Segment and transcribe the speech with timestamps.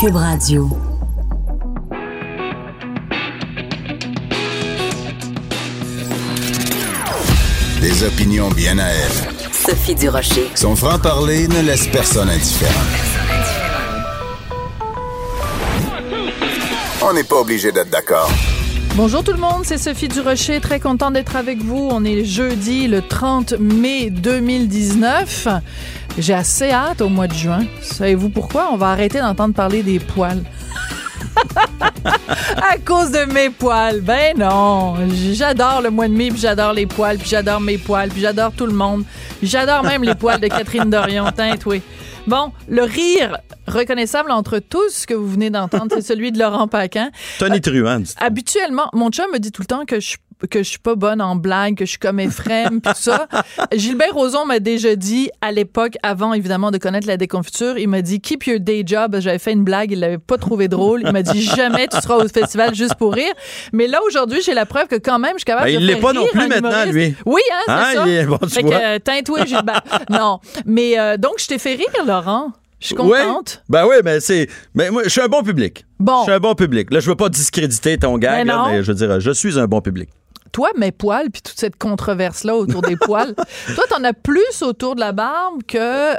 [0.00, 0.70] Cube Radio.
[7.80, 9.52] Des opinions bien à elle.
[9.52, 10.48] Sophie Durocher.
[10.54, 12.72] Son franc-parler ne laisse personne indifférent.
[17.02, 18.30] On n'est pas obligé d'être d'accord.
[18.94, 21.88] Bonjour tout le monde, c'est Sophie Durocher, très content d'être avec vous.
[21.90, 25.48] On est jeudi le 30 mai 2019.
[26.18, 27.64] J'ai assez hâte au mois de juin.
[27.80, 28.70] Savez-vous pourquoi?
[28.72, 30.42] On va arrêter d'entendre parler des poils.
[32.56, 34.00] à cause de mes poils.
[34.00, 34.96] Ben non,
[35.32, 38.52] j'adore le mois de mai, puis j'adore les poils, puis j'adore mes poils, puis j'adore
[38.52, 39.04] tout le monde.
[39.42, 41.82] J'adore même les poils de Catherine Dorion, teinte, oui.
[42.26, 43.38] Bon, le rire
[43.68, 47.10] reconnaissable entre tous que vous venez d'entendre, c'est celui de Laurent Paquin.
[47.38, 48.02] Tony Truant.
[48.18, 50.16] Habituellement, mon chum me dit tout le temps que je
[50.46, 53.26] que je suis pas bonne en blague, que je suis comme Ephraim, puis tout ça.
[53.74, 58.02] Gilbert Rozon m'a déjà dit, à l'époque, avant évidemment de connaître la déconfiture, il m'a
[58.02, 59.16] dit Keep your day job.
[59.18, 61.02] J'avais fait une blague, il l'avait pas trouvé drôle.
[61.04, 63.32] Il m'a dit Jamais tu seras au festival juste pour rire.
[63.72, 65.86] Mais là, aujourd'hui, j'ai la preuve que quand même, je suis capable Ben, de il
[65.86, 67.16] l'est pas non plus maintenant, lui.
[67.26, 68.04] Oui, hein, c'est Ah, ça.
[68.06, 68.70] il est- bon, tu fait vois.
[68.78, 69.82] que, euh, teinte-toi, Gilbert.
[70.10, 70.38] non.
[70.66, 72.52] Mais euh, donc, je t'ai fait rire, Laurent.
[72.80, 73.18] Je suis Oui.
[73.26, 73.62] contente.
[73.68, 74.48] Ben oui, mais c'est.
[74.74, 75.84] Mais moi, je suis un bon public.
[75.98, 76.18] Bon.
[76.20, 76.92] Je suis un bon public.
[76.92, 79.58] Là, je veux pas discréditer ton gag, Mais là, mais je veux dire, je suis
[79.58, 80.08] un bon public.
[80.52, 83.34] Toi, mes poils, puis toute cette controverse-là autour des poils,
[83.74, 85.78] toi, t'en as plus autour de la barbe que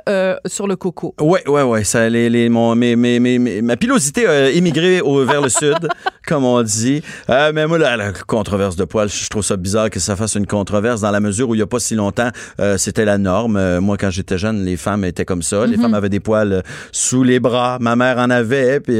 [0.10, 1.16] euh, sur le coco.
[1.20, 1.84] Ouais, ouais, ouais.
[1.84, 5.88] Ça, les, les, mon, mes, mes, mes- ma pilosité a émigré au, vers le sud,
[6.28, 7.02] comme on dit.
[7.30, 10.36] Euh, mais moi, la, la controverse de poils, je trouve ça bizarre que ça fasse
[10.36, 13.18] une controverse dans la mesure où il n'y a pas si longtemps, euh, c'était la
[13.18, 13.80] norme.
[13.80, 15.66] Moi, quand j'étais jeune, les femmes étaient comme ça.
[15.66, 17.78] Les femmes avaient des poils sous les bras.
[17.80, 18.80] Ma mère en avait.
[18.80, 19.00] Puis,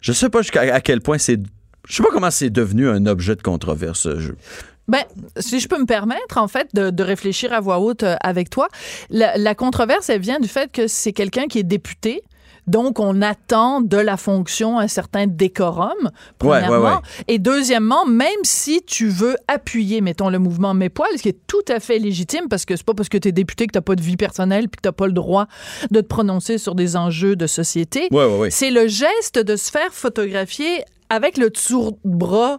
[0.00, 1.38] je sais pas jusqu'à à quel point c'est.
[1.86, 4.08] Je sais pas comment c'est devenu un objet de controverse.
[4.88, 5.02] Ben,
[5.38, 8.50] si je peux me permettre, en fait, de, de réfléchir à voix haute euh, avec
[8.50, 8.68] toi,
[9.10, 12.22] la, la controverse, elle vient du fait que c'est quelqu'un qui est député.
[12.68, 16.76] Donc, on attend de la fonction un certain décorum, premièrement.
[16.78, 17.00] ouais, ouais.
[17.28, 21.46] Et deuxièmement, même si tu veux appuyer, mettons, le mouvement Mes poils, ce qui est
[21.46, 23.80] tout à fait légitime, parce que c'est pas parce que tu es député que tu
[23.80, 25.46] pas de vie personnelle puis que tu pas le droit
[25.92, 28.08] de te prononcer sur des enjeux de société.
[28.10, 28.50] Ouais, ouais, ouais.
[28.50, 32.58] C'est le geste de se faire photographier avec le dessous de bras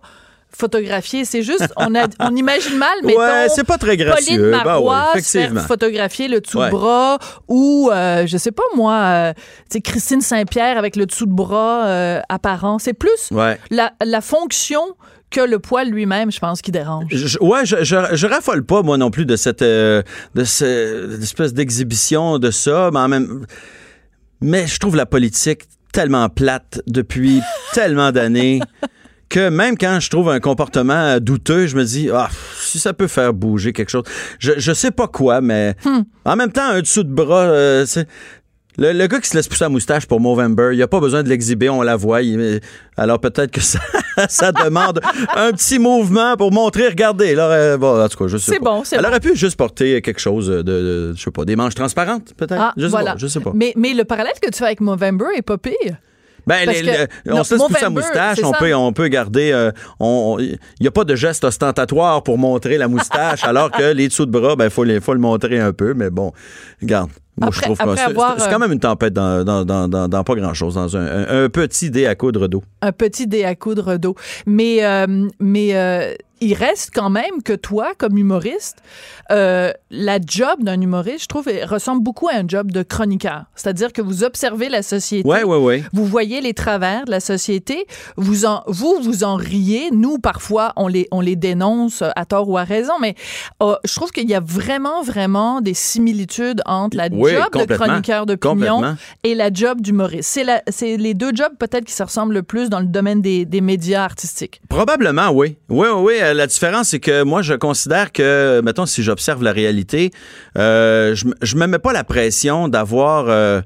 [0.50, 1.26] photographié.
[1.26, 4.38] C'est juste, on, a, on imagine mal, mais Ouais, c'est pas très gracieux.
[4.38, 6.68] Pauline Ben ouais, Marois se faire photographier le dessous Ouais.
[6.68, 9.34] de bras ou, euh, je sais pas moi, euh,
[9.84, 12.80] Christine Saint-Pierre avec le dessous de bras euh, apparent.
[12.80, 13.30] C'est plus
[13.70, 14.82] la, la fonction
[15.30, 17.06] que le poil lui-même, je pense, qui dérange.
[17.12, 20.02] Je- ouais, je, je, je raffole pas, moi non plus, de cette euh,
[20.36, 23.46] de cette espèce d'exhibition de ça, mais en même.
[24.40, 25.64] Mais je trouve la politique
[25.98, 27.42] tellement plate depuis
[27.74, 28.60] tellement d'années
[29.30, 32.94] que même quand je trouve un comportement euh, douteux, je me dis, ah, si ça
[32.94, 34.04] peut faire bouger quelque chose.
[34.38, 35.74] Je, je sais pas quoi, mais
[36.24, 37.86] en même temps, un dessous de bras, euh.
[38.80, 41.24] Le, le gars qui se laisse pousser la moustache pour Movember, il a pas besoin
[41.24, 42.22] de l'exhiber, on la voit.
[42.22, 42.60] il-
[42.96, 43.80] alors peut-être que ça,
[44.30, 45.00] ça demande
[45.36, 47.34] un petit mouvement pour montrer, regardez.
[47.36, 49.08] Là, euh, bon, en tout cas, je sais C'est bon, c'est Elle bon.
[49.10, 52.60] aurait pu juste porter quelque chose de, de- je sais pas, des manches transparentes, peut-être?
[52.62, 53.14] Ah, je sais voilà.
[53.14, 53.52] pas, je sais pas.
[53.56, 55.98] Mais, mais le parallèle que tu fais avec Movember est pas pire.
[56.46, 58.58] Ben, les- que- on se laisse pousser la moustache, on ça.
[58.60, 59.52] peut, on peut garder.
[59.52, 59.72] euh,
[60.40, 64.26] Il n'y a pas de geste ostentatoire pour montrer la moustache, alors que les dessous
[64.26, 66.32] de bras, ben, faut, les, faut le montrer un peu, mais bon,
[66.82, 67.10] regarde.
[67.40, 69.44] Moi, je Après- trouve que après c'est- avoir, c'est c'est quand même une tempête dans,
[69.44, 72.64] dans, dans, dans- dans pas grand-chose, dans un, un- un petit dé à coudre d'eau.
[72.82, 74.16] un petit dé à coudre d'eau.
[74.48, 78.78] Mais, euh, mais euh, il reste quand même que toi, comme humoriste,
[79.32, 83.46] euh, la job d'un humoriste, je trouve, ressemble beaucoup à un job de chroniqueur.
[83.56, 85.28] C'est-à-dire que vous observez la société.
[85.28, 85.84] Ouais, ouais, ouais.
[85.94, 89.90] Vous voyez les travers de la société, vous en, vous, vous en riez.
[89.92, 93.16] Nous, parfois, on les, on les dénonce à tort ou à raison, mais
[93.64, 97.74] euh, je trouve qu'il y a vraiment, vraiment des similitudes entre la Oui, job de
[97.76, 100.40] chroniqueur d'opinion et la job d'humoriste.
[100.70, 103.62] C'est les deux jobs peut-être qui se ressemblent le plus dans le domaine des, des
[103.62, 104.62] médias artistiques.
[104.70, 105.58] Probablement, oui.
[105.70, 106.27] Oui, oui, oui.
[106.28, 110.12] Euh, La différence, c'est que moi, je considère que, mettons, si j'observe la réalité,
[110.58, 113.26] euh, je, je me mets pas la pression d'avoir.
[113.30, 113.62] euh,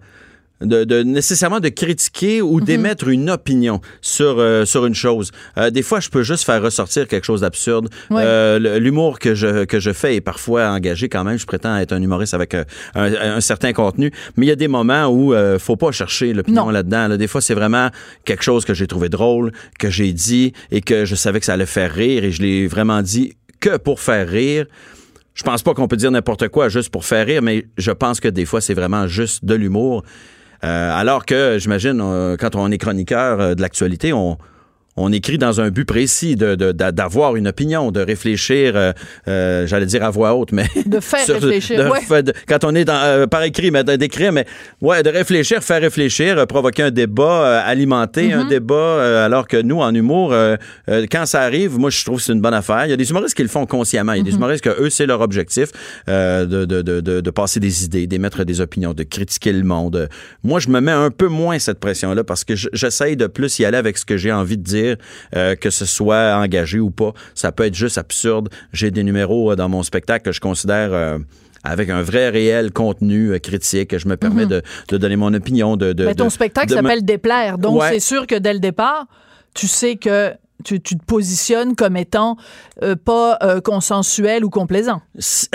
[0.61, 2.65] de, de- nécessairement de critiquer ou Mhm.
[2.65, 5.31] d'émettre une opinion sur euh, sur une chose.
[5.57, 7.89] Euh, des fois, je peux juste faire ressortir quelque chose d'absurde.
[8.09, 8.21] Ouais.
[8.25, 11.37] Euh, L'humour que je que je fais est parfois engagé quand même.
[11.39, 12.63] Je prétends être un humoriste avec euh,
[12.95, 16.33] un, un certain contenu, mais il y a des moments où euh, faut pas chercher
[16.33, 17.07] l'opinion là-dedans.
[17.07, 17.17] là.
[17.17, 17.89] Des fois, c'est vraiment
[18.25, 21.53] quelque chose que j'ai trouvé drôle, que j'ai dit et que je savais que ça
[21.53, 24.65] allait faire rire et je l'ai vraiment dit que pour faire rire.
[25.33, 28.19] Je pense pas qu'on peut dire n'importe quoi juste pour faire rire, mais je pense
[28.19, 30.03] que des fois, c'est vraiment juste de l'humour.
[30.63, 34.37] Euh, alors que, j'imagine, euh, quand on est chroniqueur euh, de l'actualité, on,
[34.97, 38.91] On écrit dans un but précis de, de- d'a- d'avoir une opinion, de réfléchir, euh,
[39.29, 40.65] euh, j'allais dire à voix haute, mais...
[40.85, 42.01] De faire sur- réfléchir, de- ouais.
[42.01, 44.45] fait de- quand on est dans, euh, par écrit, mais d'écrire, mais
[44.81, 48.33] ouais, de réfléchir, faire réfléchir, provoquer un débat, alimenter Mm-hmm.
[48.33, 50.35] un débat, euh, alors que nous, en humour,
[51.09, 52.85] quand ça arrive, moi, je trouve que c'est une bonne affaire.
[52.85, 54.11] Il y a des humoristes qui le font consciemment.
[54.13, 54.35] Il y a des Mm-hmm.
[54.35, 55.69] humoristes que eux, c'est leur objectif
[56.07, 60.09] de, de, de, de, de passer des idées, d'émettre des opinions, de critiquer le monde.
[60.43, 63.65] Moi, je me mets un peu moins cette pression-là parce que j'essaye de plus y
[63.65, 64.80] aller avec ce que j'ai envie de dire,
[65.35, 67.13] euh, que ce soit engagé ou pas.
[67.35, 68.49] Ça peut être juste absurde.
[68.73, 70.93] J'ai des numéros euh, dans mon spectacle que je considère...
[70.93, 71.17] euh,
[71.63, 75.77] avec un vrai réel contenu critique, je me permets de, de donner mon opinion.
[75.77, 77.59] De, de, Mais ton de- spectacle s'appelle Déplaire.
[77.59, 77.89] Donc, Ouais.
[77.93, 79.05] c'est sûr que dès le départ,
[79.53, 80.31] tu sais que
[80.61, 82.37] tu, tu te positionnes comme étant
[82.83, 85.01] euh, pas euh, consensuel ou complaisant?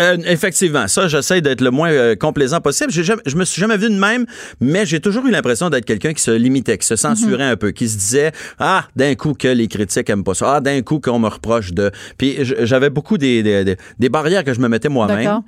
[0.01, 2.91] Euh, effectivement, ça, j'essaie d'être le moins complaisant possible.
[2.93, 4.27] Jamais- je me suis jamais vu de même,
[4.61, 7.53] mais j'ai toujours eu l'impression d'être quelqu'un qui se limitait, qui se censurait Mhm.
[7.53, 10.61] un peu, qui se disait ah d'un coup que les critiques aiment pas ça, ah
[10.61, 11.91] d'un coup qu'on me reproche de.
[12.19, 13.43] Puis j'avais beaucoup des,
[13.99, 15.41] des, barrières que je me mettais moi-même.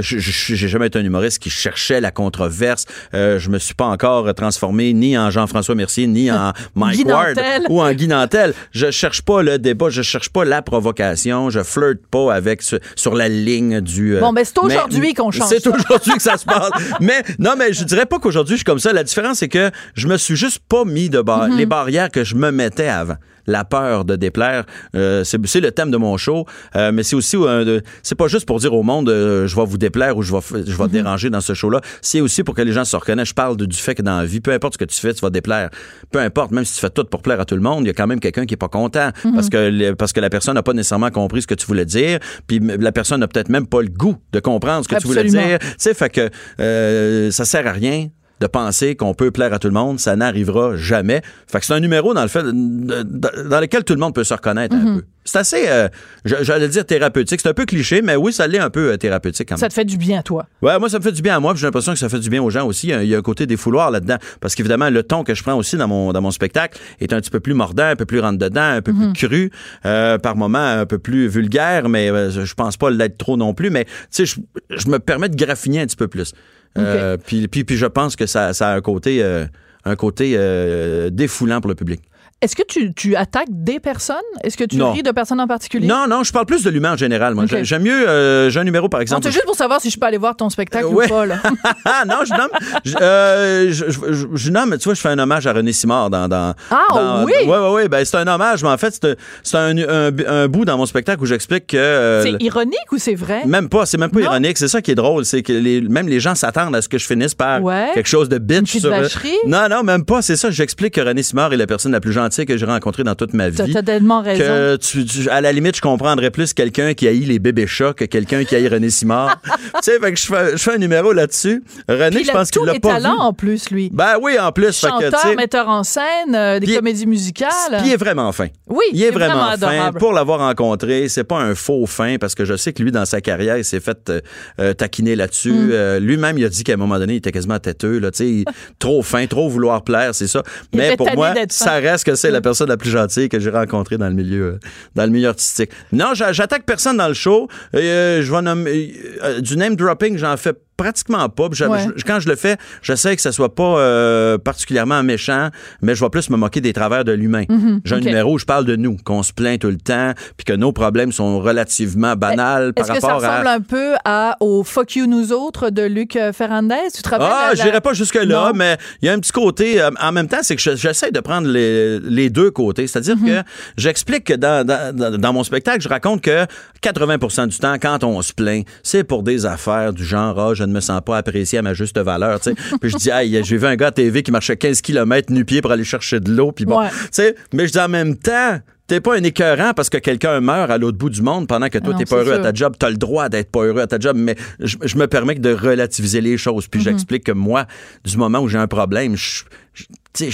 [0.00, 2.86] J'ai jamais été un humoriste qui cherchait la controverse.
[3.12, 7.38] Je me suis pas encore transformé ni en Jean-François Mercier ni en Mike Ward
[7.68, 8.54] ou en Guy Nantel.
[8.72, 12.76] Je cherche pas le débat, je cherche pas la provocation, je flirte pas avec ce-
[12.96, 14.16] sur la ligne du.
[14.16, 16.70] euh, Bon, ben, c'est mais- aujourd'hui qu'on change C'est aujourd'hui que ça se passe.
[17.00, 18.92] mais non, mais je dirais pas qu'aujourd'hui je suis comme ça.
[18.92, 21.56] La différence c'est que je me suis juste pas mis de bar- Mm-hmm.
[21.56, 23.16] les barrières que je me mettais avant.
[23.50, 24.64] La peur de déplaire,
[24.94, 28.46] euh, c'est le thème de mon show, euh, mais c'est aussi euh, c'est pas juste
[28.46, 30.88] pour dire au monde je vais vous déplaire ou je vais je vais Mm-hmm.
[30.90, 31.80] déranger dans ce show-là.
[32.00, 33.28] C'est aussi pour que les gens se reconnaissent.
[33.28, 35.12] Je parle de- du fait que dans la vie, peu importe ce que tu fais,
[35.14, 35.68] tu vas déplaire.
[36.10, 37.90] Peu importe, même si tu fais tout pour plaire à tout le monde, il y
[37.90, 39.34] a quand même quelqu'un qui est pas content Mm-hmm.
[39.34, 41.84] parce que le- parce que la personne n'a pas nécessairement compris ce que tu voulais
[41.84, 45.06] dire, puis la personne n'a peut-être même pas le goût de comprendre ce que tu
[45.06, 45.58] voulais dire.
[45.60, 48.08] Tu sais, fait que ça sert à rien
[48.40, 51.22] de penser qu'on peut plaire à tout le monde, ça n'arrivera jamais.
[51.46, 54.34] Fait que c'est un numéro dans le fait dans lequel tout le monde peut se
[54.34, 55.04] reconnaître un peu.
[55.24, 55.86] C'est assez, euh,
[56.24, 57.40] j'allais dire thérapeutique.
[57.42, 59.60] C'est un peu cliché, mais oui, ça l'est un peu euh, thérapeutique quand même.
[59.60, 60.46] Ça te fait du bien, toi?
[60.62, 62.30] Ouais, moi, ça me fait du bien à moi, j'ai l'impression que ça fait du
[62.30, 62.86] bien aux gens aussi.
[62.88, 64.16] Il y a- il y a un côté des fouloirs là-dedans.
[64.40, 67.20] Parce qu'évidemment, le ton que je prends aussi dans mon, dans mon spectacle est un
[67.20, 69.50] petit peu plus mordant, un peu plus rentre-dedans, un peu plus cru,
[69.84, 73.52] euh, par moments un peu plus vulgaire, mais euh, je pense pas l'être trop non
[73.52, 73.68] plus.
[73.70, 74.36] Mais, tu sais, je,
[74.70, 76.32] je me permets de graffiner un petit peu plus.
[76.78, 79.46] Euh, puis, puis, puis je pense que ça, ça a un côté, euh,
[79.84, 82.00] un côté euh, défoulant pour le public.
[82.42, 84.16] Est-ce que tu, tu attaques des personnes?
[84.42, 84.92] Est-ce que tu Non.
[84.92, 85.86] ris de personnes en particulier?
[85.86, 87.34] Non, non, je parle plus de l'humain en général.
[87.34, 88.08] Moi, j'aime mieux.
[88.08, 89.22] euh, j'ai un numéro, par exemple.
[89.24, 91.04] c'est juste pour savoir si je peux aller voir ton spectacle Euh, ouais.
[91.04, 91.26] ou pas.
[91.26, 91.36] Là.
[91.84, 92.48] Ah non, je nomme.
[92.84, 95.72] Je, euh, je, je- je- je nomme, tu vois, je fais un hommage à René
[95.74, 96.28] Simard dans.
[96.28, 97.32] dans Ah, dans- oui?
[97.42, 97.88] Oui, oui, oui.
[97.88, 98.98] Ben, c'est un hommage, mais en fait,
[99.42, 102.20] c'est un, un, un bout dans mon spectacle où j'explique que.
[102.22, 103.42] c'est ironique ou c'est vrai?
[103.44, 104.24] même pas, c'est même pas Non?
[104.30, 104.56] ironique.
[104.56, 106.96] C'est ça qui est drôle, c'est que les, même les gens s'attendent à ce que
[106.96, 107.90] je finisse par Ouais.
[107.92, 108.60] quelque chose de bitch.
[108.80, 109.20] petite sur-?
[109.46, 110.22] Non, non, même pas.
[110.22, 110.50] C'est ça.
[110.50, 113.34] J'explique que René Simard est la personne la plus gentille que j'ai rencontrée dans toute
[113.34, 113.72] ma vie.
[113.72, 114.42] t'as tellement raison.
[114.42, 117.92] Que tu, tu- à la limite, je comprendrais plus quelqu'un qui haït les bébés chats
[117.92, 119.40] que quelqu'un qui haït René Simard.
[119.44, 121.62] tu sais, fait que je fais, je fais un numéro là-dessus.
[121.88, 123.20] René, Puis je pense qu'il l'a pas talents vu.
[123.20, 123.90] en plus, lui.
[123.92, 124.78] Ben oui, en plus.
[124.80, 127.50] fait que, Chanteur, sais, metteur en scène, euh, des Puis- comédies musicales.
[127.78, 128.46] puis il est vraiment fin.
[128.68, 129.52] Oui, il est vraiment, fin.
[129.52, 129.98] adorable.
[129.98, 133.04] Pour l'avoir rencontré, c'est pas un faux fin parce que je sais que lui, dans
[133.04, 134.20] sa carrière, il s'est fait euh,
[134.60, 135.52] euh, taquiner là-dessus.
[135.52, 135.70] Mm.
[135.72, 137.98] Euh, Lui-même, il a dit qu'à un moment donné, il était quasiment têteux.
[137.98, 138.44] Là, tu sais, il-
[138.78, 140.42] trop fin, trop vouloir plaire, c'est ça.
[140.72, 141.44] Il Mais pour moi, fin.
[141.50, 144.42] ça reste que c'est la personne la plus gentille que j'ai rencontrée dans le milieu,
[144.42, 144.58] euh,
[144.94, 145.70] dans le milieu artistique.
[145.92, 147.48] Non, j'a- j'attaque personne dans le show.
[147.74, 148.94] Euh, je vais nommer
[149.24, 151.48] euh, du name dropping, j'en fais pratiquement pas.
[151.48, 151.78] Ouais.
[151.96, 155.48] je- quand je le fais, j'essaie que ça soit pas euh, particulièrement méchant,
[155.82, 157.44] mais je vais plus me moquer des travers de l'humain.
[157.84, 158.04] J'ai un ok.
[158.04, 160.72] numéro où je parle de nous, qu'on se plaint tout le temps, puis que nos
[160.72, 163.52] problèmes sont relativement banals par Est-ce que ça rapport ressemble à...
[163.52, 166.74] un peu à, au Fuck You Nous Autres de Luc euh, Fernandez?
[166.94, 167.28] Tu te rappelles?
[167.30, 169.80] Ah, la- je dirais pas jusque-là, mais il y a un petit côté.
[169.80, 172.86] euh, en même temps, c'est que je- j'essaie de prendre les, les deux côtés.
[172.86, 173.26] C'est-à-dire Mhm.
[173.26, 173.42] que
[173.76, 176.46] j'explique que dans, dans, dans- dans mon spectacle, je raconte que
[176.82, 180.64] 80% du temps, quand on se plaint, c'est pour des affaires du genre, ah, je
[180.70, 182.40] ne me sens pas apprécié à ma juste valeur.
[182.40, 182.56] tu sais.
[182.80, 185.60] puis je dis, aïe, j'ai vu un gars à TV qui marchait 15 km nu-pied
[185.60, 186.52] pour aller chercher de l'eau.
[186.52, 187.34] Puis bon, Ouais.
[187.52, 188.58] mais je dis en même temps.
[188.86, 191.78] T'es pas un écœurant parce que quelqu'un meurt à l'autre bout du monde pendant que
[191.78, 192.74] toi, Non, t'es pas heureux à ta job.
[192.76, 195.52] T'as le droit d'être pas heureux à ta job, mais je, je me permets de
[195.54, 196.66] relativiser les choses.
[196.66, 197.66] Puis j'explique que moi,
[198.04, 200.30] du moment où j'ai un problème, je, je-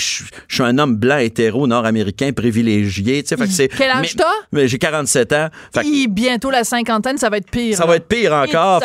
[0.48, 3.22] suis un homme blanc, hétéro, nord-américain, privilégié.
[3.22, 4.32] fait que c'est- Quel âge mais- t'as?
[4.52, 5.48] mais J'ai 47 ans.
[5.72, 7.76] Fait que bientôt la cinquantaine, ça va être pire.
[7.76, 8.82] ça va être pire encore.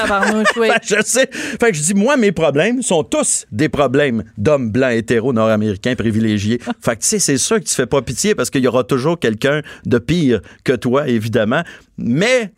[0.57, 0.67] Oui.
[0.71, 1.29] Fait je sais.
[1.31, 5.95] Fait que je dis, moi, mes problèmes sont tous des problèmes d'hommes blancs, hétéros, nord-américains,
[5.95, 6.59] privilégiés.
[6.83, 8.83] fait que, tu sais, c'est sûr que tu fais pas pitié parce qu'il y aura
[8.83, 11.63] toujours quelqu'un de pire que toi, évidemment.
[11.97, 12.51] Mais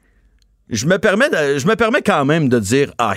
[0.69, 3.13] je me permets, de- je me permets quand même de dire, ah,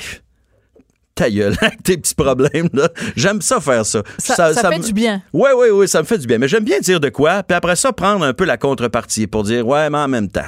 [1.16, 2.68] ta gueule avec tes petits problèmes.
[2.72, 2.88] là.
[3.16, 4.02] J'aime ça faire ça.
[4.18, 5.22] Ça, ça fait me- du bien.
[5.32, 6.38] Oui, oui, oui, ça me fait du bien.
[6.38, 9.42] Mais j'aime bien dire de quoi, puis après ça, prendre un peu la contrepartie pour
[9.42, 10.42] dire, ouais, mais en même temps.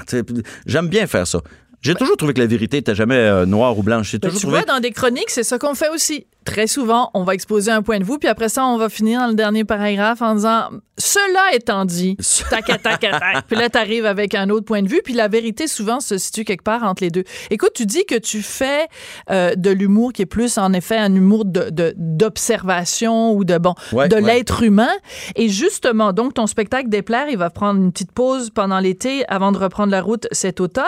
[0.66, 1.40] J'aime bien faire ça.
[1.80, 4.10] J'ai toujours trouvé que la vérité n'était jamais euh, noire ou blanche.
[4.10, 4.62] J'ai Ben, toujours tu trouvé.
[4.64, 6.26] vois, dans des chroniques, c'est ça qu'on fait aussi.
[6.50, 9.20] Très souvent, on va exposer un point de vue, puis après ça, on va finir
[9.20, 12.16] dans le dernier paragraphe en disant Cela étant dit,
[12.50, 13.46] tac, tac, tac, tac.
[13.46, 16.16] Puis là, tu arrives avec un autre point de vue, puis la vérité, souvent, se
[16.18, 17.24] situe quelque part entre les deux.
[17.50, 18.86] Écoute, tu dis que tu fais
[19.30, 23.58] euh, de l'humour qui est plus, en effet, un humour de- de- d'observation ou de,
[23.58, 24.20] bon, Ouais, de ouais.
[24.22, 24.88] l'être humain.
[25.36, 29.52] Et justement, donc, ton spectacle déplaire, il va prendre une petite pause pendant l'été avant
[29.52, 30.84] de reprendre la route cet automne.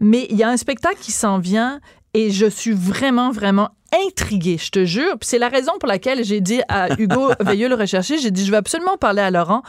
[0.00, 1.80] Mais il y a un spectacle qui s'en vient
[2.14, 3.70] et je suis vraiment, vraiment
[4.06, 5.18] intriguée, je te jure.
[5.18, 8.44] Puis c'est la raison pour laquelle j'ai dit à Hugo Veilleux le rechercher, j'ai dit
[8.44, 9.62] je vais absolument parler à Laurent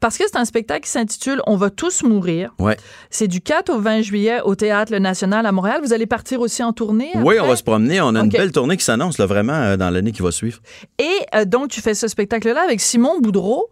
[0.00, 2.54] parce que c'est un spectacle qui s'intitule On va tous mourir.
[2.58, 2.76] Ouais.
[3.10, 5.80] C'est du 4 au 20 juillet au Théâtre Le National à Montréal.
[5.82, 7.10] Vous allez partir aussi en tournée?
[7.16, 8.00] Oui, on va se promener.
[8.00, 10.60] On a une belle tournée qui s'annonce là, vraiment euh, dans l'année qui va suivre.
[10.98, 13.70] Et euh, donc, tu fais ce spectacle-là avec Simon Boudreau.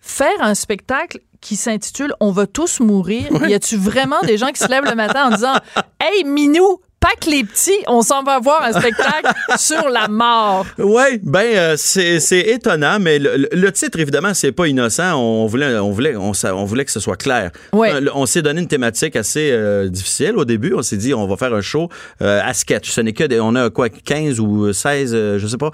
[0.00, 3.28] Faire un spectacle qui s'intitule On va tous mourir.
[3.48, 5.54] Y a-tu vraiment des gens qui se lèvent le matin en disant
[6.00, 10.64] Hey, Minou, pas que les petits, on s'en va voir un spectacle sur la mort.
[10.78, 15.14] Oui, ben euh, c'est étonnant, mais le, titre évidemment c'est pas innocent.
[15.16, 17.50] On voulait on voulait on, on voulait que ce soit clair.
[17.72, 17.92] Ouais.
[17.92, 20.74] Euh, On s'est donné une thématique assez euh, difficile au début.
[20.76, 21.88] On s'est dit on va faire un show
[22.22, 22.88] euh, à sketch.
[22.90, 25.70] Ce n'est que des, on a quoi 15 ou 16 euh, je sais pas.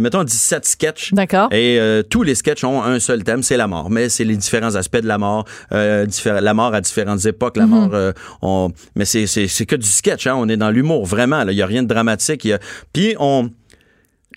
[0.00, 1.12] Mettons 17 sketchs.
[1.12, 1.48] D'accord.
[1.52, 1.78] Et
[2.10, 3.90] tous les sketchs ont un seul thème, c'est la mort.
[3.90, 7.70] Mais c'est les différents aspects de la mort, la mort à différentes époques, la Mhm.
[7.90, 8.12] mort.
[8.42, 9.26] on, mais c'est
[9.66, 10.26] que du sketch.
[10.26, 10.34] Hein.
[10.36, 11.42] On est dans l'humour vraiment.
[11.48, 12.44] Il y a rien de dramatique.
[12.44, 12.58] il y a-
[12.92, 13.50] Puis on,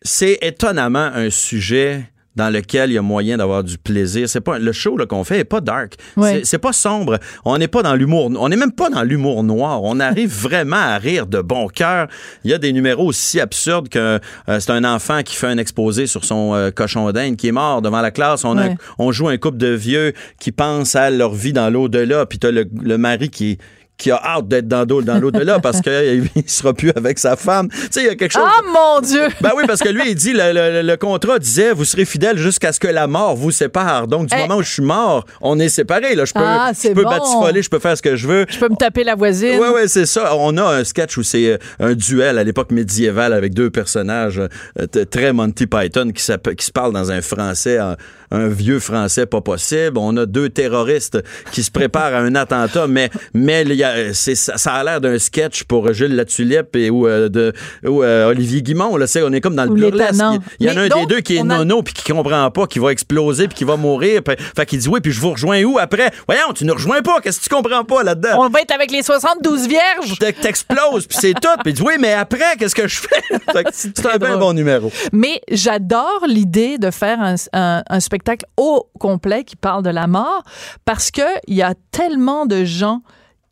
[0.04, 2.06] c'est étonnamment un sujet
[2.38, 4.30] dans lequel il y a moyen d'avoir du plaisir.
[4.30, 5.96] C'est pas le show qu'on fait est pas dark.
[6.16, 6.44] Ouais.
[6.46, 7.20] C'est- pas sombre.
[7.44, 8.32] On n'est pas dans l'humour.
[8.40, 9.84] On n'est même pas dans l'humour noir.
[9.84, 12.08] On arrive vraiment à rire de bon cœur.
[12.46, 14.00] Il y a des numéros aussi absurdes que
[14.48, 17.52] euh, c'est un enfant qui fait un exposé sur son euh, cochon d'Inde qui est
[17.52, 18.46] mort devant la classe.
[18.46, 22.26] On, a- on joue un couple de vieux qui pensent à leur vie dans l'au-delà.
[22.26, 23.58] Puis t'as le, le mari qui
[24.02, 27.70] qui a hâte d'être dans, dans l'au-delà parce qu'il sera plus avec sa femme.
[27.70, 28.44] Tu sais, il y a quelque chose.
[28.46, 29.22] Ah, mon Dieu!
[29.42, 32.38] Ben oui, parce que lui, il dit, le, le- le contrat disait, vous serez fidèle
[32.38, 34.08] jusqu'à ce que la mort vous sépare.
[34.08, 34.42] Donc, du Hey.
[34.48, 36.16] moment où je suis mort, on est séparés.
[36.16, 36.26] Là.
[36.26, 37.10] Je peux, Ah, je peux bon.
[37.10, 38.46] batifoler, je peux faire ce que je veux.
[38.50, 39.58] Je peux me taper la voisine.
[39.60, 40.36] Oui, oui, c'est ça.
[40.36, 44.40] On a un sketch où c'est euh, un duel à l'époque médiévale avec deux personnages
[44.40, 46.24] euh, très Monty Python qui,
[46.58, 47.98] qui se parlent dans un français, un,
[48.32, 49.98] un vieux français pas possible.
[49.98, 51.20] On a deux terroristes
[51.52, 54.84] qui se préparent à un attentat, mais, mais il y a- c'est- ça, ça a
[54.84, 57.54] l'air d'un sketch pour Gilles Latulippe et, ou, euh, de,
[57.86, 58.98] ou euh, Olivier Guimont.
[58.98, 60.22] Là, c'est- on est comme dans le burlesque.
[60.60, 62.50] Il y en a un donc, des deux qui est a- nono puis qui comprend
[62.52, 64.22] pas, qui va exploser puis qui va mourir.
[64.24, 66.12] Puis- Fait qu'il dit oui, puis je vous rejoins où après?
[66.28, 67.20] Voyons, tu ne rejoins pas.
[67.22, 68.38] Qu'est-ce que tu comprends pas là-dedans?
[68.40, 70.18] On va être avec les 72 vierges.
[70.20, 71.48] T'ex- T'exploses, puis c'est tout.
[71.64, 73.64] Puis il dit, oui, mais après, qu'est-ce que je fais?
[73.74, 74.92] C'est un bien bon numéro.
[75.14, 80.08] Mais j'adore l'idée de faire un, un- un spectacle au complet qui parle de la
[80.08, 80.44] mort
[80.86, 83.02] parce que il y a tellement de gens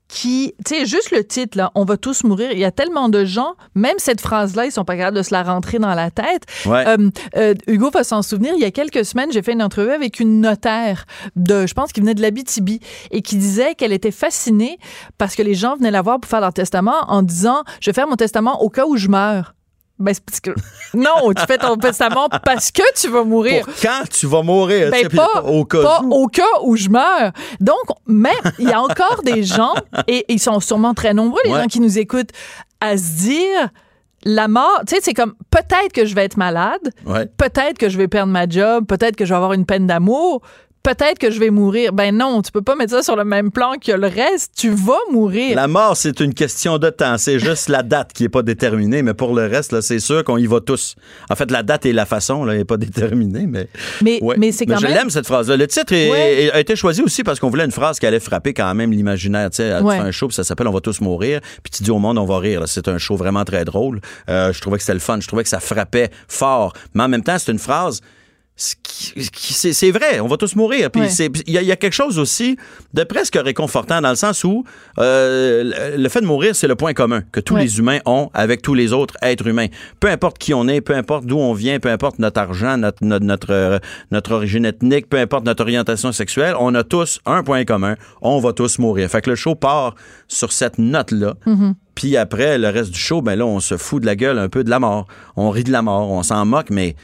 [0.09, 2.51] qui, tu sais, juste le titre, là, on va tous mourir.
[2.51, 5.31] Il y a tellement de gens, même cette phrase-là, ils sont pas capables de se
[5.31, 6.43] la rentrer dans la tête.
[6.65, 6.85] Ouais.
[6.87, 8.53] Euh, euh, Hugo va s'en souvenir.
[8.55, 11.93] Il y a quelques semaines, j'ai fait une entrevue avec une notaire de, je pense,
[11.93, 12.79] qui venait de l'Abitibi
[13.11, 14.79] et qui disait qu'elle était fascinée
[15.19, 17.93] parce que les gens venaient la voir pour faire leur testament en disant, je vais
[17.93, 19.53] faire mon testament au cas où je meurs.
[19.99, 20.51] Ben, c'est parce que,
[20.93, 23.65] non, tu fais ton testament parce que tu vas mourir.
[23.65, 24.91] Pour quand tu vas mourir?
[24.93, 26.13] tu sais, Ben, pas, au cas pas où.
[26.23, 27.31] au cas où je meurs.
[27.59, 27.75] Donc,
[28.07, 29.73] même, il y a encore des gens,
[30.07, 31.61] et ils sont sûrement très nombreux, les Ouais.
[31.61, 32.29] gens qui nous écoutent,
[32.79, 33.69] à se dire,
[34.23, 37.25] la mort, tu sais, c'est comme, peut-être que je vais être malade, Ouais.
[37.37, 40.41] peut-être que je vais perdre ma job, peut-être que je vais avoir une peine d'amour,
[40.83, 41.93] peut-être que je vais mourir.
[41.93, 44.51] Ben non, tu peux pas mettre ça sur le même plan que le reste.
[44.57, 45.55] Tu vas mourir.
[45.55, 47.17] La mort, c'est une question de temps.
[47.17, 50.37] C'est juste la date qui est pas déterminée, mais pour le reste, c'est sûr qu'on
[50.37, 50.95] y va tous.
[51.29, 53.67] En fait, la date et la façon, là, n'est pas déterminée, mais.
[54.01, 54.35] Mais, Ouais.
[54.37, 54.95] mais c'est quand je même.
[54.95, 55.57] l'aime, cette phrase-là.
[55.57, 56.43] Le titre est- Ouais.
[56.45, 58.91] est- a été choisi aussi parce qu'on voulait une phrase qui allait frapper quand même
[58.91, 59.49] l'imaginaire.
[59.49, 59.97] Tu sais, tu Ouais.
[59.97, 62.17] fais un show, puis ça s'appelle On va tous mourir, puis tu dis au monde
[62.17, 62.63] On va rire.
[62.67, 63.99] C'est un show vraiment très drôle.
[64.29, 65.19] Euh, je trouvais que c'était le fun.
[65.19, 66.73] Je trouvais que ça frappait fort.
[66.93, 68.01] Mais en même temps, c'est une phrase.
[68.61, 70.91] C'est vrai, on va tous mourir.
[70.91, 71.01] Puis
[71.47, 72.57] il y, a- il y a quelque chose aussi
[72.93, 74.65] de presque réconfortant dans le sens où
[74.99, 78.61] euh, le- fait de mourir, c'est le point commun que tous les humains ont avec
[78.61, 79.67] tous les autres êtres humains.
[79.99, 83.03] Peu importe qui on est, peu importe d'où on vient, peu importe notre argent, notre,
[83.03, 83.79] notre, notre, euh,
[84.11, 87.95] notre origine ethnique, peu importe notre orientation sexuelle, on a tous un point commun.
[88.21, 89.09] On va tous mourir.
[89.09, 89.95] Fait que le show part
[90.27, 91.35] sur cette note-là.
[91.95, 94.49] Puis après, le reste du show, ben là, on se fout de la gueule un
[94.49, 95.07] peu de la mort.
[95.35, 96.95] On rit de la mort, on s'en moque, mais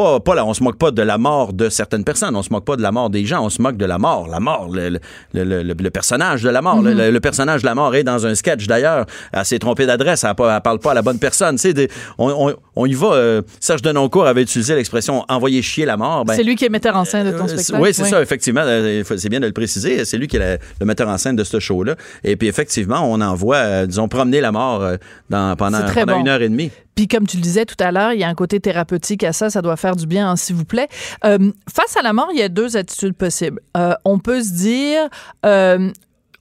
[0.00, 2.50] pas, pas là, on se moque pas de la mort de certaines personnes, on se
[2.52, 4.68] moque pas de la mort des gens, on se moque de la mort, la mort,
[4.72, 4.98] le, le,
[5.34, 6.76] le, le- le personnage de la mort.
[6.76, 6.96] Mhm.
[6.96, 9.06] le, le personnage de la mort est dans un sketch d'ailleurs.
[9.32, 11.56] Elle s'est trompée d'adresse, elle, elle parle pas à la bonne personne.
[11.56, 11.88] Des-
[12.18, 13.08] on, on, on y va.
[13.14, 16.24] euh, Serge Denoncourt avait utilisé l'expression envoyer chier la mort.
[16.24, 17.80] Ben, c'est lui qui est metteur en scène de ton euh, spectacle.
[17.82, 18.62] Oui, c'est ça, effectivement.
[18.64, 20.04] Euh, C'est bien de le préciser.
[20.04, 21.96] C'est lui qui est la- le metteur en scène de ce show-là.
[22.24, 24.82] Et puis, effectivement, on envoie, disons, promener la mort
[25.30, 26.20] dans, pendant, bon.
[26.20, 26.70] une heure et demie.
[26.98, 29.32] Puis comme tu le disais tout à l'heure, il y a un côté thérapeutique à
[29.32, 30.88] ça, ça doit faire du bien, hein, s'il vous plaît.
[31.24, 33.60] Euh, face à la mort, il y a deux attitudes possibles.
[33.76, 35.08] Euh, on peut se dire,
[35.46, 35.92] euh,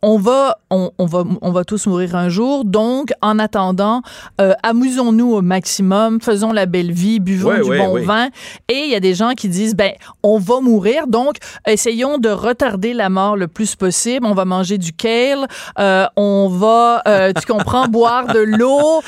[0.10, 4.02] on va, on, on va, on va tous mourir un jour, donc en attendant,
[4.40, 8.04] euh, amusons-nous au maximum, faisons la belle vie, buvons Ouais, du ouais, bon ouais.
[8.04, 8.28] vin.
[8.70, 9.92] Et il y a des gens qui disent, ben,
[10.24, 11.36] on va mourir, donc
[11.68, 14.26] essayons de retarder la mort le plus possible.
[14.26, 15.46] On va manger du kale,
[15.78, 19.02] euh, on va, euh, tu comprends, boire de l'eau,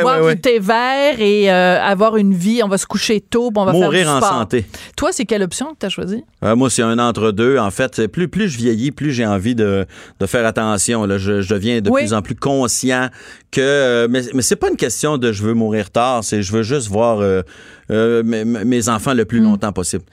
[0.00, 2.62] boire du thé vert et avoir une vie.
[2.64, 4.38] On va se coucher tôt, on va Mourir faire en du sport.
[4.38, 4.66] santé.
[4.96, 6.24] Toi, c'est quelle option que tu as choisi?
[6.42, 7.58] Euh, moi, c'est un entre-deux.
[7.58, 9.84] En fait, plus, plus je vieillis, plus j'ai envie de,
[10.20, 11.04] de faire attention.
[11.06, 11.18] Là.
[11.18, 12.02] Je, je deviens de Oui.
[12.02, 13.08] plus en plus conscient
[13.50, 13.60] que...
[13.60, 16.62] euh, mais mais c'est pas une question de je veux mourir tard, c'est je veux
[16.62, 17.42] juste voir euh,
[17.90, 19.26] euh, mes, mes enfants le Hmm.
[19.26, 20.04] plus longtemps possible.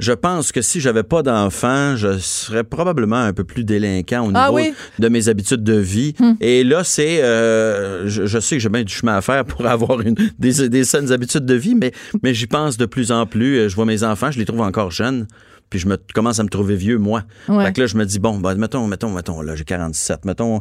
[0.00, 4.26] Je pense que si j'avais pas d'enfants, je serais probablement un peu plus délinquant au
[4.28, 4.74] niveau Ah oui?
[4.98, 6.14] de mes habitudes de vie.
[6.40, 7.22] Et là, c'est...
[7.22, 10.68] euh, je, je sais que j'ai bien du chemin à faire pour avoir une, des,
[10.68, 13.68] des saines habitudes de vie, mais, mais j'y pense de plus en plus.
[13.68, 15.26] Je vois mes enfants, je les trouve encore jeunes.
[15.72, 17.22] Puis je me commence à me trouver vieux, moi.
[17.48, 17.64] Ouais.
[17.64, 20.26] Fait que là, je me dis, bon, ben, mettons, mettons, mettons, là, j'ai 47.
[20.26, 20.60] Mettons,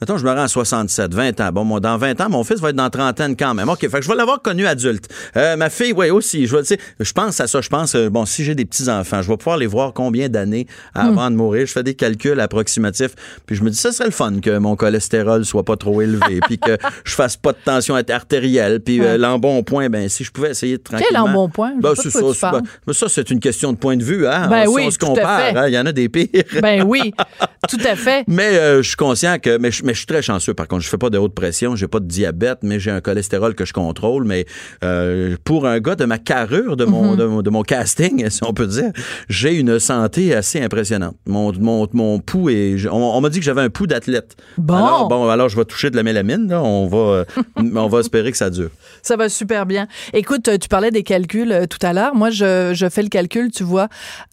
[0.00, 1.52] mettons, je me rends à 67, 20 ans.
[1.52, 3.68] Bon, moi, dans 20 ans, mon fils va être dans trentaine quand même.
[3.68, 5.08] OK, fait que je vais l'avoir connu adulte.
[5.36, 6.46] Euh, ma fille, oui, aussi.
[6.46, 7.60] Je, vais, je pense à ça.
[7.60, 10.66] Je pense, euh, bon, si j'ai des petits-enfants, je vais pouvoir les voir combien d'années
[10.94, 11.66] avant de mourir.
[11.66, 13.14] Je fais des calculs approximatifs.
[13.46, 16.40] Puis je me dis, ça serait le fun que mon cholestérol soit pas trop élevé.
[16.46, 18.80] puis que je fasse pas de tension artérielle.
[18.80, 21.24] Puis euh, l'embonpoint, ben, si je pouvais essayer de tranquillement...
[21.24, 21.74] embonpoint?
[21.76, 22.62] Je Ben, c'est ça.
[22.86, 24.26] ben, ça, c'est une question de point de vue.
[24.26, 24.48] Hein?
[24.48, 26.28] Ben Si oui, on se compare, hein, il y en a des pires.
[26.62, 27.12] Ben oui,
[27.68, 28.24] tout à fait.
[28.26, 30.54] Mais je suis conscient que, mais je, mais je suis très chanceux.
[30.54, 33.00] Par contre, je fais pas de haute pression, j'ai pas de diabète, mais j'ai un
[33.00, 34.22] cholestérol que je contrôle.
[34.24, 34.46] Mais
[34.84, 36.90] euh, pour un gars de ma carrure, de Mhm.
[36.92, 38.92] mon, de, mon- de mon casting, si on peut dire,
[39.28, 41.16] j'ai une santé assez impressionnante.
[41.26, 44.36] Mon, mon, mon pouls est, on, on m'a dit que j'avais un pouls d'athlète.
[44.58, 44.74] Bon.
[44.74, 46.46] Alors, bon, alors je vais toucher de la mélamine.
[46.48, 46.62] Là.
[46.62, 47.24] On va, euh,
[47.74, 48.70] on va espérer que ça dure.
[49.02, 49.88] Ça va super bien.
[50.12, 52.14] Écoute, euh, tu parlais des calculs tout à l'heure.
[52.14, 53.88] Moi, je, je fais le calcul, tu vois.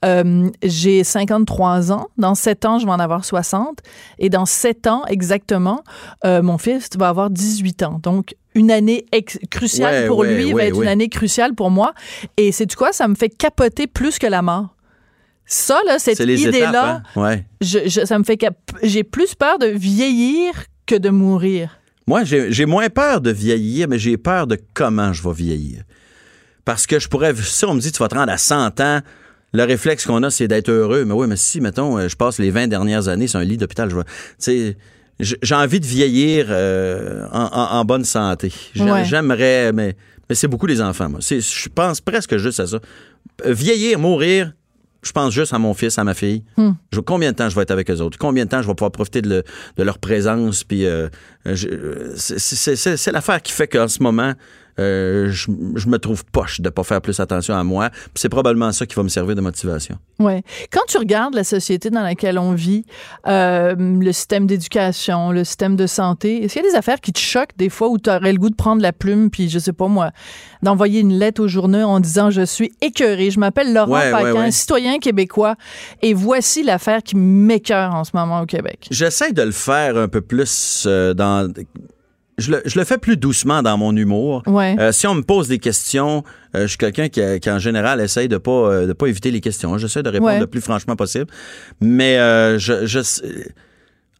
[0.05, 2.09] Euh, j'ai 53 ans.
[2.19, 3.79] Dans 7 ans, je vais en avoir 60.
[4.19, 5.46] Et dans 7 ans, exactement,
[6.25, 7.99] euh, mon fils va avoir 18 ans.
[8.03, 9.05] Donc, une année
[9.51, 11.93] cruciale Ouais, pour ouais, lui va être une année cruciale pour moi.
[12.37, 12.91] Et c'est quoi?
[12.91, 14.75] Ça me fait capoter plus que la mort.
[15.45, 17.03] Ça, là, cette idée-là.
[17.15, 17.21] Hein?
[17.21, 17.45] Ouais.
[17.61, 18.37] je- je- ça me fait
[18.83, 20.53] j'ai plus peur de vieillir
[20.85, 21.79] que de mourir.
[22.05, 25.83] Moi, j'ai moins peur de vieillir, mais j'ai peur de comment je vais vieillir.
[26.65, 28.99] Parce que je pourrais, si on me dit tu vas te rendre à 100 ans,
[29.53, 31.05] le réflexe qu'on a, c'est d'être heureux.
[31.05, 33.55] Mais oui, mais si, mettons, euh, je passe les 20 dernières années sur un lit
[33.57, 34.75] d'hôpital, je vais, tu sais, j-
[35.19, 38.51] j'ai envie de vieillir euh, en, en- en bonne santé.
[38.93, 39.05] Ouais.
[39.05, 39.95] J'aimerais, mais,
[40.29, 41.19] mais c'est beaucoup les enfants, moi.
[41.21, 42.79] Je pense presque juste à ça.
[43.45, 44.53] Euh, Vieillir, mourir,
[45.03, 46.43] je pense juste à mon fils, à ma fille.
[46.91, 48.17] Je- combien de temps je vais être avec eux autres?
[48.17, 49.43] Combien de temps je vais pouvoir profiter de, le-
[49.77, 50.63] de leur présence?
[50.63, 51.09] Puis euh,
[52.15, 54.33] c'est l'affaire qui fait qu'en ce moment,
[54.79, 57.89] euh, je, je me trouve poche de pas faire plus attention à moi.
[58.15, 59.97] C'est probablement ça qui va me servir de motivation.
[60.19, 60.43] Ouais.
[60.71, 62.85] Quand tu regardes la société dans laquelle on vit,
[63.27, 67.11] euh, le système d'éducation, le système de santé, est-ce qu'il y a des affaires qui
[67.13, 69.59] te choquent des fois où tu aurais le goût de prendre la plume, puis je
[69.59, 70.11] sais pas moi,
[70.63, 74.33] d'envoyer une lettre au journal en disant je suis écœuré, je m'appelle Laurent Ouais, Paquin,
[74.33, 74.51] ouais, ouais.
[74.51, 75.55] citoyen québécois,
[76.01, 78.87] et voici l'affaire qui m'écœure en ce moment au Québec.
[78.91, 81.51] J'essaie de le faire un peu plus euh, dans.
[82.37, 84.43] Je le, je le fais plus doucement dans mon humour.
[84.45, 84.75] Ouais.
[84.79, 86.23] Euh, si on me pose des questions,
[86.55, 89.31] euh, je suis quelqu'un qui, qui, en général, essaye de pas, euh, de pas éviter
[89.31, 89.75] les questions.
[89.79, 90.39] J'essaie de répondre Ouais.
[90.39, 91.25] le plus franchement possible.
[91.81, 92.99] Mais euh, je, je,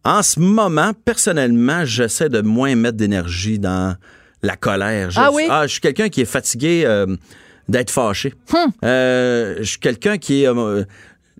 [0.04, 3.96] en ce moment, personnellement, j'essaie de moins mettre d'énergie dans
[4.42, 5.12] la colère.
[5.12, 5.44] Je, Ah oui?
[5.64, 6.88] je suis quelqu'un qui est fatigué
[7.70, 8.34] d'être fâché.
[8.54, 8.72] Hum.
[8.82, 10.50] Je suis quelqu'un qui est...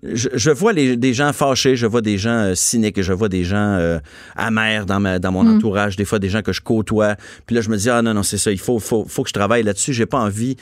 [0.02, 3.28] je, je vois les- des gens fâchés, je vois des gens euh, cyniques, je vois
[3.28, 3.98] des gens euh,
[4.36, 5.56] amers dans, ma, dans mon Hmm.
[5.56, 7.16] entourage, des fois des gens que je côtoie.
[7.46, 9.28] Puis là, je me dis, ah non, non, c'est ça, il faut, faut, faut que
[9.28, 9.92] je travaille là-dessus.
[9.92, 10.56] J'ai pas envie.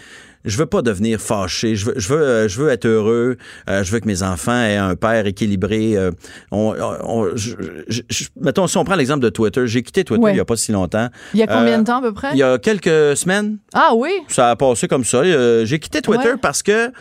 [0.44, 1.74] Je veux pas devenir fâché.
[1.74, 3.36] Je veux, je veux, euh, je veux être heureux.
[3.68, 5.96] Euh, je veux que mes enfants aient un père équilibré.
[5.96, 6.12] Euh,
[6.52, 6.72] on,
[7.02, 7.56] on- je-
[7.88, 10.34] je- je- mettons, si on prend l'exemple de Twitter, j'ai quitté Twitter Ouais.
[10.34, 11.08] il y a pas si longtemps.
[11.34, 12.28] Il y a combien Euh, de temps à peu près?
[12.32, 13.58] Il y a quelques semaines.
[13.74, 14.10] Ah oui?
[14.28, 15.24] Ça a passé comme ça.
[15.64, 16.38] J'ai quitté Twitter Ouais.
[16.40, 16.92] parce que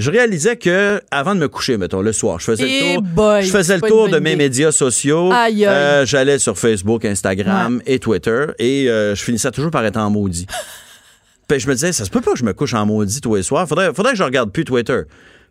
[0.00, 3.02] je réalisais que avant de me coucher, mettons, le soir, je faisais Eh le tour,
[3.02, 4.44] boy, je faisais le tour de mes idée.
[4.44, 5.30] médias sociaux.
[5.32, 5.66] Aïe, aïe.
[5.66, 10.10] Euh, J'allais sur Facebook, Instagram et Twitter et euh, je finissais toujours par être en
[10.10, 10.46] maudit.
[11.48, 13.34] Puis je me disais, ça se peut pas que je me couche en maudit tous
[13.34, 13.66] les soirs.
[13.68, 15.02] Faudrait, faudrait que je regarde plus Twitter.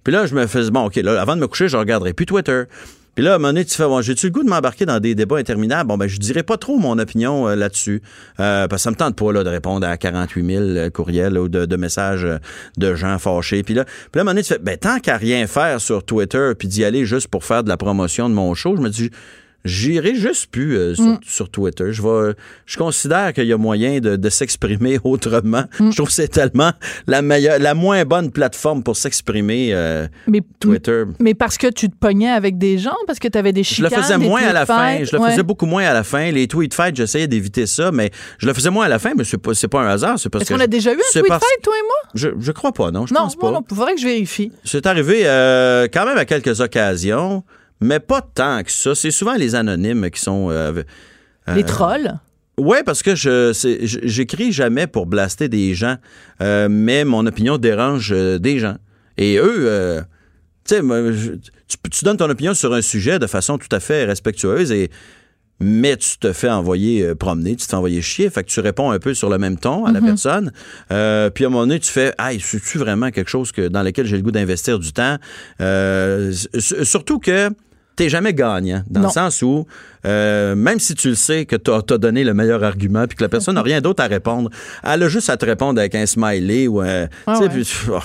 [0.03, 2.25] Puis là, je me faisais, bon, OK, là, avant de me coucher, je regarderai plus
[2.25, 2.63] Twitter.
[3.15, 4.99] Puis là, à un moment donné, tu fais, bon, j'ai-tu le goût de m'embarquer dans
[4.99, 5.87] des débats interminables?
[5.87, 8.01] Bon, ben, je dirais pas trop mon opinion euh, là-dessus.
[8.39, 11.37] Euh, parce que ça me tente pas, là, de répondre à 48 000 euh, courriels
[11.37, 12.37] ou de, messages euh,
[12.77, 13.63] de gens fâchés.
[13.63, 16.51] Puis là, puis là, à un tu fais, ben, tant qu'à rien faire sur Twitter,
[16.57, 19.09] puis d'y aller juste pour faire de la promotion de mon show, je me dis,
[19.65, 21.91] J'irai juste plus euh, sur, sur Twitter.
[21.91, 22.33] Je vais,
[22.65, 25.63] je considère qu'il y a moyen de, de s'exprimer autrement.
[25.79, 26.71] Je trouve que c'est tellement
[27.07, 29.71] la meilleure, la moins bonne plateforme pour s'exprimer.
[29.73, 31.03] euh, Mais, Twitter.
[31.19, 33.81] mais parce que tu te pognais avec des gens, parce que tu avais des Je
[33.83, 34.03] le chicanes.
[34.03, 35.03] faisais moins à la fin.
[35.03, 35.31] Je le Ouais.
[35.31, 36.31] faisais beaucoup moins à la fin.
[36.31, 39.25] Les tweet fights, j'essayais d'éviter ça, mais je le faisais moins à la fin, mais
[39.25, 40.17] c'est pas, c'est pas un hasard.
[40.19, 42.11] C'est parce Est-ce qu'on a déjà eu un tweet parce- fight, toi et moi?
[42.15, 43.05] Je, je crois pas, non.
[43.05, 43.59] Je Non, pense moi pas.
[43.59, 44.51] non, faudrait que je vérifie.
[44.63, 47.43] C'est arrivé euh, quand même à quelques occasions,
[47.79, 48.95] mais pas tant que ça.
[48.95, 50.49] C'est souvent les anonymes qui sont.
[50.49, 50.83] euh,
[51.47, 52.13] Les euh, trolls?
[52.57, 53.51] Ouais, parce que je
[53.83, 55.95] j'écris jamais pour blaster des gens,
[56.41, 58.75] euh, mais mon opinion dérange des gens.
[59.17, 60.01] Et eux,
[60.65, 61.31] tu sais, moi, je-
[61.67, 64.89] tu, tu donnes ton opinion sur un sujet de façon tout à fait respectueuse et
[65.61, 68.91] mais tu te fais envoyer promener, tu te fais envoyer chier, fait que tu réponds
[68.91, 70.51] un peu sur le même ton à la personne.
[70.91, 73.83] Euh, puis à un moment donné, tu fais, hey, c'est-tu vraiment quelque chose que, dans
[73.83, 75.17] lequel j'ai le goût d'investir du temps?
[75.59, 77.49] Euh, surtout que
[77.99, 79.07] t'es jamais gagnant, dans Non.
[79.07, 79.65] le sens où,
[80.05, 83.23] euh, même si tu le sais que t'as as donné le meilleur argument puis que
[83.23, 84.49] la personne n'a rien d'autre à répondre,
[84.85, 87.07] elle a juste à te répondre avec un smiley ou un...
[87.27, 87.49] Ah tu ouais.
[87.49, 87.99] puis, oh,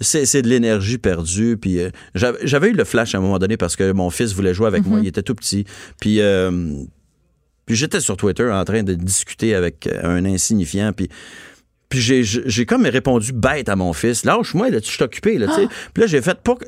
[0.00, 1.56] c'est de l'énergie perdue.
[1.56, 4.52] Puis euh, j'avais eu le flash à un moment donné parce que mon fils voulait
[4.52, 4.98] jouer avec moi.
[5.00, 5.64] Il était tout petit.
[6.00, 6.50] Puis, euh,
[7.64, 10.92] puis j'étais sur Twitter en train de discuter avec euh, un insignifiant.
[10.92, 11.08] Puis
[11.88, 14.24] puis j'ai- comme répondu bête à mon fils.
[14.24, 15.38] Lâche-moi, là, tu suis occupé.
[15.38, 15.68] Là, tu sais.
[15.94, 16.58] Puis là, j'ai fait pour,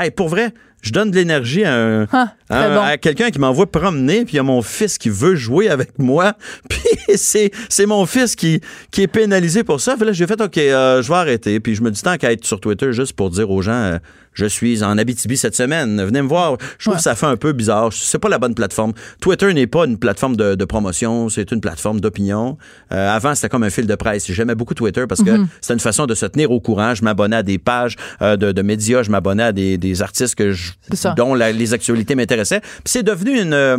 [0.00, 0.54] hey, pour vrai,
[0.86, 2.80] je donne de l'énergie à, un- Ah, à, très bon.
[2.82, 5.98] à quelqu'un qui m'envoie promener, puis il y a mon fils qui veut jouer avec
[5.98, 6.34] moi.
[6.68, 6.80] Puis
[7.16, 9.96] c'est c'est mon fils qui, qui est pénalisé pour ça.
[9.96, 11.60] Puis là, j'ai fait, OK, euh, je vais arrêter.
[11.60, 13.98] Puis je me dis tant qu'à être sur Twitter juste pour dire aux gens, euh,
[14.36, 16.58] je suis en Abitibi cette semaine, venez me voir.
[16.78, 16.98] Je trouve Ouais.
[16.98, 17.90] que ça fait un peu bizarre.
[17.92, 18.92] C'est pas la bonne plateforme.
[19.20, 22.58] Twitter n'est pas une plateforme de, de promotion, c'est une plateforme d'opinion.
[22.92, 24.30] Euh, avant, c'était comme un fil de presse.
[24.30, 25.46] J'aimais beaucoup Twitter parce que Mm-hmm.
[25.60, 26.94] c'était une façon de se tenir au courant.
[26.94, 30.34] Je m'abonnais à des pages euh, de, de médias, je m'abonnais à des, des artistes
[30.34, 30.72] que je,
[31.16, 32.60] dont la- les actualités m'intéressaient.
[32.60, 33.78] Puis c'est devenu une, euh,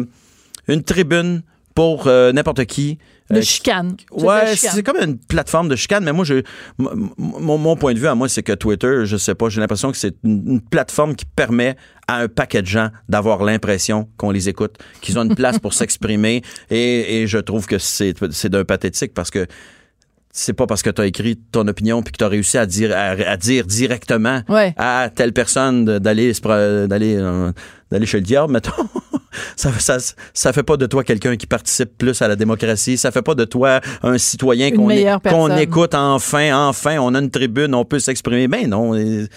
[0.67, 1.43] une tribune
[1.75, 2.97] pour euh, n'importe qui.
[3.29, 3.95] De Euh, chicane.
[4.09, 4.71] C'est de la Ouais, chicane.
[4.75, 6.41] c'est comme une plateforme de chicane, mais moi, je,
[6.77, 9.91] mon, mon point de vue à moi, c'est que Twitter, je sais pas, j'ai l'impression
[9.91, 11.75] que c'est une, une plateforme qui permet
[12.07, 15.73] à un paquet de gens d'avoir l'impression qu'on les écoute, qu'ils ont une place pour
[15.79, 18.13] s'exprimer, et, et je trouve que c'est
[18.49, 19.45] d'un pathétique parce que
[20.31, 22.67] c'est pas parce que tu as écrit ton opinion puis que tu as réussi à
[22.67, 24.75] dire à, à dire directement Ouais.
[24.77, 26.31] à telle personne d'aller
[26.87, 27.51] d'aller euh,
[27.91, 28.71] d'aller chez le diable mettons
[29.55, 29.97] ça, ça
[30.33, 33.35] ça fait pas de toi quelqu'un qui participe plus à la démocratie ça fait pas
[33.35, 38.47] de toi un citoyen qu'on écoute enfin enfin on a une tribune on peut s'exprimer
[38.47, 39.27] ben non et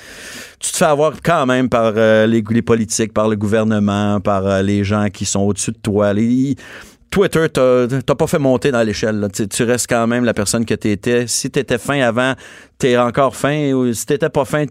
[0.58, 4.46] tu te fais avoir quand même par euh, les, les politiques par le gouvernement par
[4.46, 6.56] euh, les gens qui sont au-dessus de toi les
[7.10, 9.28] Twitter, t'as pas fait monter dans l'échelle.
[9.34, 11.26] Tu, tu restes quand même la personne que t'étais.
[11.26, 12.34] Si t'étais fin avant,
[12.78, 13.72] t'es encore fin.
[13.72, 14.64] Ou si t'étais pas fin,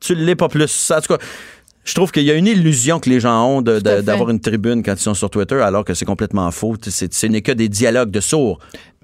[0.00, 0.90] tu l'es pas plus.
[0.90, 1.24] En tout cas,
[1.88, 4.92] je trouve qu'il y a une illusion que les gens ont d'avoir une tribune quand
[4.92, 6.76] ils sont sur Twitter, alors que c'est complètement faux.
[6.82, 8.58] C'est- Ce n'est que des dialogues de sourds.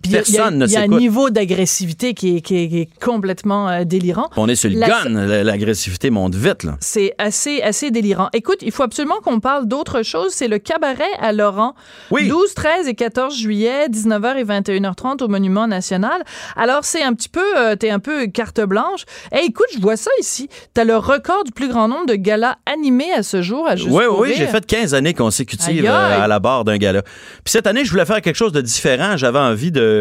[0.05, 2.57] Puis il y a- Personne ne Il y a un niveau d'agressivité qui est, qui
[2.57, 4.29] est- qui est complètement euh, délirant.
[4.37, 5.09] On est sur le La- gun.
[5.27, 6.67] La- L'agressivité monte vite.
[6.81, 8.29] C'est assez, assez délirant.
[8.33, 10.33] Écoute, il faut absolument qu'on parle d'autre chose.
[10.33, 11.75] C'est le cabaret à Laurent.
[12.11, 12.29] Oui.
[12.29, 16.23] 12, 13 et 14 juillet, 19h et 21h30 au Monument National.
[16.57, 19.05] Alors, c'est un petit peu, euh, t'es un peu carte blanche.
[19.33, 20.49] Eh, écoute, je vois ça ici.
[20.75, 23.91] T'as le record du plus grand nombre de galas animés à ce jour à Juste
[23.91, 24.37] Oui, oui, rire.
[24.39, 27.03] j'ai fait 15 années consécutives Aïe, euh, à la barre d'un gala.
[27.03, 29.17] Puis cette année, je voulais faire quelque chose de différent.
[29.17, 29.94] J'avais envie de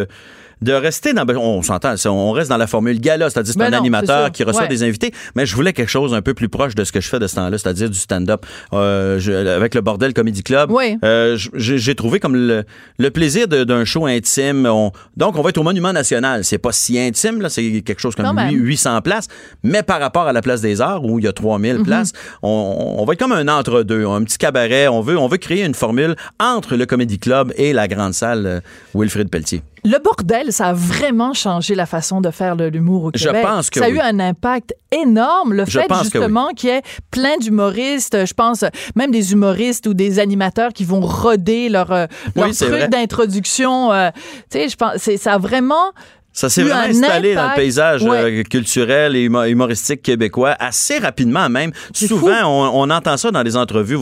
[0.61, 3.65] de rester dans ben, on s'entend on reste dans la formule gala c'est-à-dire c'est Ben
[3.65, 4.67] un non, animateur qui reçoit Ouais.
[4.69, 7.09] des invités mais je voulais quelque chose un peu plus proche de ce que je
[7.09, 10.97] fais de ce temps-là c'est-à-dire du stand-up Euh, je- avec le bordel comedy club Oui.
[11.03, 12.63] euh, j'ai trouvé comme le,
[12.97, 16.71] le plaisir d'un show intime On- donc on va être au monument national c'est pas
[16.71, 18.53] si intime là c'est quelque chose comme même.
[18.53, 19.27] 800 places
[19.63, 21.83] mais par rapport à la place des arts où il y a 3000 Mhm.
[21.83, 25.37] places on, on va être comme un entre-deux un petit cabaret on veut on veut
[25.37, 28.59] créer une formule entre le comedy club et la grande salle euh,
[28.95, 33.11] Wilfrid Pelletier Le bordel, ça a vraiment changé la façon de faire de l'humour au
[33.13, 33.43] Je Québec.
[33.45, 33.97] pense que ça a oui.
[33.97, 35.53] eu un impact énorme.
[35.53, 38.63] Le Je fait justement qu'il y ait plein d'humoristes, je pense
[38.95, 42.05] même des humoristes ou des animateurs qui vont roder leur, euh,
[42.37, 43.91] Oui, leur truc d'introduction.
[43.91, 44.09] euh,
[44.49, 45.91] tu sais, je pense, ça a vraiment
[46.33, 48.39] Ça s'est vraiment installé dans le paysage Ouais.
[48.39, 51.71] euh, culturel et humo- humoristique québécois assez rapidement même.
[51.93, 53.97] Souvent, on, on entend ça dans les entrevues.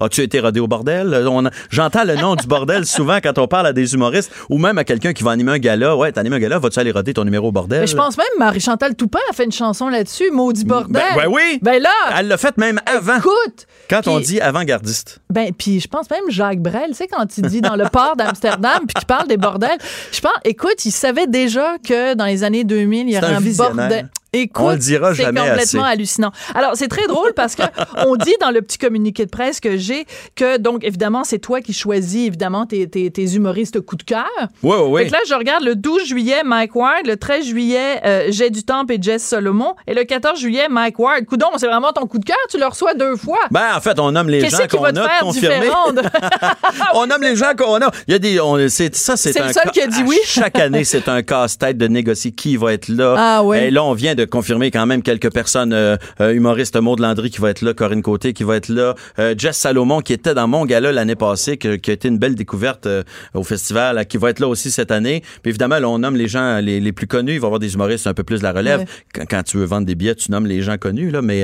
[0.00, 1.14] As-tu été rodé au bordel?
[1.14, 4.78] Euh, J'entends le nom du bordel souvent quand on parle à des humoristes ou même
[4.78, 5.96] à quelqu'un qui va animer un gala.
[5.96, 7.80] Ouais, t'animes un gala, vas-tu aller roder ton numéro au bordel?
[7.82, 11.02] Mais je pense même Marie-Chantal Toupin a fait une chanson là-dessus, Maudit bordel.
[11.14, 11.58] Ben, ben oui!
[11.62, 13.18] Ben là, Elle l'a fait même avant.
[13.18, 13.66] écoute.
[13.88, 15.20] Quand on dit avant-gardiste.
[15.30, 18.16] Ben, puis je pense même Jacques Brel, tu sais, quand il dit dans le port
[18.16, 19.78] d'Amsterdam, puis qu'il parle des bordels,
[20.12, 23.40] je pense, écoute, il savait déjà que dans les années 2000, il y aurait un
[23.40, 24.08] un, bordel.
[24.42, 25.92] Écoute, On le dira c'est jamais complètement assez.
[25.92, 26.32] hallucinant.
[26.54, 27.62] Alors, c'est très drôle parce que
[28.06, 31.60] on dit dans le petit communiqué de presse que j'ai que, donc, évidemment, c'est toi
[31.60, 34.26] qui choisis, évidemment, tes, tes, tes humoristes coup de cœur.
[34.62, 35.08] Oui, oui, oui.
[35.10, 38.92] là, je regarde le 12 juillet, Mike Ward, le 13 juillet, euh, J'ai du Temple
[38.94, 41.24] et Jess Solomon, et le 14 juillet, Mike Ward.
[41.24, 43.38] Coudon, c'est vraiment ton coup de cœur, tu le reçois deux fois?
[43.50, 45.66] Ben, en fait, on nomme les gens qu'on va a confirmés.
[45.68, 46.02] de-
[46.94, 47.90] on nomme les gens qu'on a.
[48.08, 50.18] Il y a des, on- c'est, ça, c'est, C'est le seul qui a dit oui.
[50.24, 53.14] Chaque année, c'est un casse-tête de négocier qui va être là.
[53.18, 53.68] Ah ouais.
[53.68, 57.30] Et là, on vient de confirmer quand même quelques personnes, euh, euh, humoristes Maud Landry
[57.30, 60.34] qui va être là, Corinne Côté qui va être là, euh, Jess Salomon qui était
[60.34, 63.02] dans mon gala l'année passée, qui a été une belle découverte euh,
[63.34, 65.22] au festival, qui va être là aussi cette année.
[65.42, 67.34] Puis évidemment, là, on nomme les gens les, les plus connus.
[67.34, 68.80] Il va y avoir des humoristes un peu plus de la relève.
[68.80, 68.86] Ouais.
[69.14, 71.42] Quand, quand tu veux vendre des billets, tu nommes les gens connus, là, mais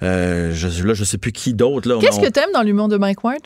[0.00, 1.98] je, là, je sais plus qui d'autre.
[2.00, 3.40] Qu'est-ce On- que t'aimes dans l'humour de Mike Ward?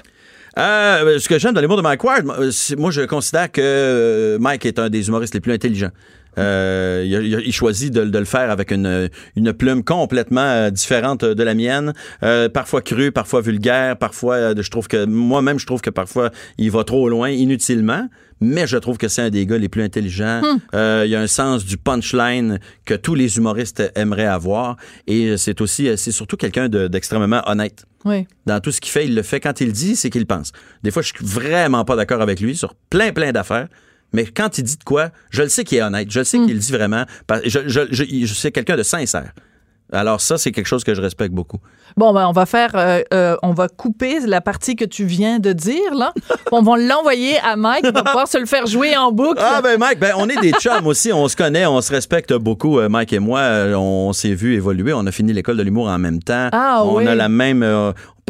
[0.59, 4.79] euh, ce que j'aime dans l'humour de Mike Ward, moi, je considère que Mike est
[4.79, 5.91] un des humoristes les plus intelligents.
[6.39, 11.25] Euh, il, a- choisit de, de le faire avec une, une plume complètement euh, différente
[11.25, 15.81] de la mienne, euh, parfois crue, parfois vulgaire, parfois je trouve que moi-même je trouve
[15.81, 18.09] que parfois il va trop loin inutilement,
[18.41, 20.43] mais je trouve que c'est un des gars les plus intelligents.
[20.75, 25.61] Euh, il a un sens du punchline que tous les humoristes aimeraient avoir et c'est
[25.63, 28.27] aussi c'est surtout quelqu'un de- d'extrêmement honnête Oui.
[28.45, 30.53] dans tout ce qu'il fait, il le fait quand il dit, c'est qu'il pense.
[30.83, 33.69] Des fois, je suis vraiment pas d'accord avec lui sur plein, plein d'affaires.
[34.13, 36.11] Mais quand il dit de quoi, je le sais qu'il est honnête.
[36.11, 37.05] Je le sais qu'il le dit vraiment.
[37.45, 39.33] Je, je, je, je- c'est quelqu'un de sincère.
[39.93, 41.59] Alors ça, c'est quelque chose que je respecte beaucoup.
[41.97, 45.39] Bon, ben, on va faire, euh, euh, on va couper la partie que tu viens
[45.39, 46.13] de dire, là.
[46.53, 49.41] on va l'envoyer à Mike, va pouvoir se le faire jouer en boucle.
[49.41, 52.33] Ah ben Mike, ben on est des chums aussi, on se connaît, on se respecte
[52.35, 52.81] beaucoup.
[52.81, 53.41] Euh, Mike et moi,
[53.77, 56.49] on s'est vu évoluer, on a fini l'école de l'humour en même temps.
[56.51, 57.07] Ah, on oui.
[57.07, 57.63] a la même,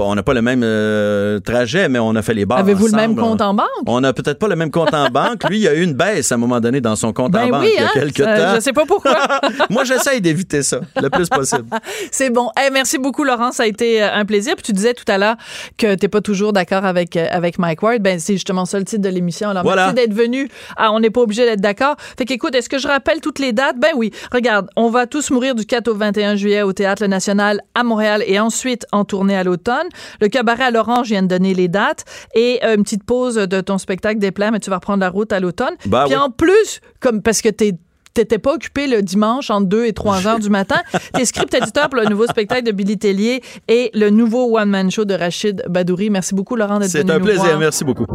[0.05, 2.93] on n'a pas le même euh, trajet, mais on a fait les bars Avez-vous le
[2.93, 3.67] même compte en banque?
[3.87, 5.49] On n'a peut-être pas le même compte en banque.
[5.49, 7.51] Lui, il a eu une baisse à un moment donné dans son compte en Ben
[7.51, 7.91] banque oui, il y a hein?
[7.95, 8.55] quelques Ça, temps.
[8.57, 9.17] Je sais pas pourquoi.
[9.71, 11.65] Moi, j'essaye d'éviter ça le plus possible.
[12.11, 12.51] C'est bon.
[12.65, 13.53] Eh, merci beaucoup, Laurent.
[13.53, 14.55] Ça a été euh, un plaisir.
[14.57, 15.37] Puis tu disais tout à l'heure
[15.79, 18.03] que t'es pas toujours d'accord avec, euh, avec Mike Ward.
[18.03, 19.49] Ben, c'est justement ça le titre de l'émission.
[19.51, 19.93] Alors, Voilà.
[19.93, 20.49] merci d'être venu.
[20.77, 21.97] Ah, on n'est pas obligé d'être d'accord.
[22.19, 23.79] Fait qu'écoute, est-ce que je rappelle toutes les dates?
[23.79, 24.11] Ben oui.
[24.33, 28.23] Regarde, on va tous mourir du 4 au 21 juillet au Théâtre National à Montréal
[28.27, 29.86] et ensuite en tournée à l'automne.
[30.21, 32.05] Le cabaret à l'Orange, je viens de donner les dates.
[32.35, 35.11] Et euh, une petite pause de ton spectacle des plans, mais tu vas reprendre la
[35.11, 35.75] route à l'automne.
[35.87, 36.21] Ben Puis oui.
[36.21, 37.75] en plus, comme parce que t'es
[38.15, 40.81] t'étais pas occupé le dimanche entre 2 et 3 heures du matin.
[41.13, 45.05] T'es script éditeur pour le nouveau spectacle de Billy Tellier et le nouveau one-man show
[45.05, 46.09] de Rachid Badouri.
[46.09, 47.45] Merci beaucoup, Laurent, d'être C'est venu un nous plaisir.
[47.45, 47.59] voir.
[47.59, 48.07] Merci beaucoup.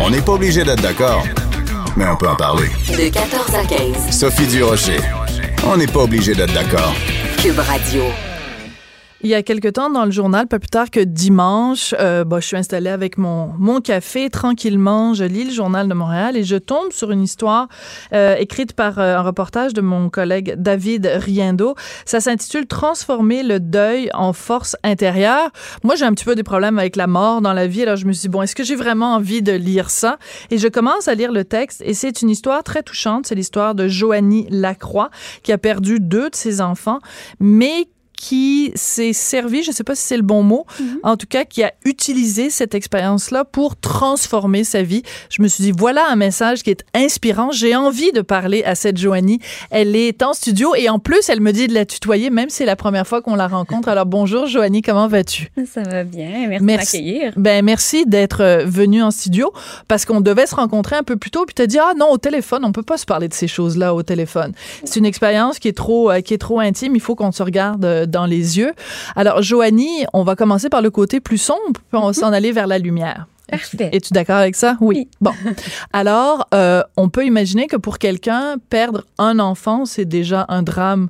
[0.00, 1.22] On n'est pas obligé d'être d'accord,
[1.96, 2.68] mais on peut en parler.
[2.88, 4.10] De 14 à 15.
[4.10, 4.96] Sophie Durocher.
[5.66, 6.94] On n'est pas obligé d'être d'accord.
[7.42, 8.04] Cube Radio.
[9.24, 12.40] Il y a quelque temps dans le journal, pas plus tard que dimanche, euh, bah,
[12.40, 15.14] je suis installée avec mon, mon café tranquillement.
[15.14, 17.68] Je lis le journal de Montréal et je tombe sur une histoire
[18.12, 21.76] euh, écrite par euh, un reportage de mon collègue David Riendo.
[22.04, 25.50] Ça s'intitule Transformer le deuil en force intérieure.
[25.84, 27.82] Moi, j'ai un petit peu des problèmes avec la mort dans la vie.
[27.82, 30.18] Alors, je me suis dit, bon, est-ce que j'ai vraiment envie de lire ça?
[30.50, 33.28] Et je commence à lire le texte et c'est une histoire très touchante.
[33.28, 35.10] C'est l'histoire de Joanie Lacroix
[35.44, 36.98] qui a perdu deux de ses enfants,
[37.38, 40.64] mais qui s'est servi, je ne sais pas si c'est le bon mot,
[41.02, 45.02] en tout cas qui a utilisé cette expérience-là pour transformer sa vie.
[45.28, 47.50] Je me suis dit, voilà un message qui est inspirant.
[47.50, 49.40] J'ai envie de parler à cette Joanie.
[49.70, 52.58] Elle est en studio et en plus, elle me dit de la tutoyer, même si
[52.58, 53.88] c'est la première fois qu'on la rencontre.
[53.88, 55.50] Alors bonjour Joanie, comment vas-tu?
[55.72, 56.48] Ça va bien.
[56.48, 56.96] Merci, Merci.
[56.98, 57.32] de m'accueillir.
[57.36, 59.52] Ben merci d'être euh, venu en studio
[59.88, 62.18] parce qu'on devait se rencontrer un peu plus tôt puis t'as dit ah non au
[62.18, 64.52] téléphone on peut pas se parler de ces choses-là au téléphone.
[64.84, 67.42] C'est une expérience qui est trop euh, qui est trop intime, il faut qu'on se
[67.42, 68.72] regarde euh, dans les yeux.
[69.16, 72.52] Alors Joanie, on va commencer par le côté plus sombre puis on va s'en aller
[72.52, 73.26] vers la lumière.
[73.50, 73.90] Parfait.
[73.92, 74.76] Es-tu d'accord avec ça?
[74.80, 74.92] Oui.
[74.92, 75.08] Oui.
[75.20, 75.32] Bon.
[75.92, 81.08] Alors, euh, on peut imaginer que pour quelqu'un, perdre un enfant, c'est déjà un drame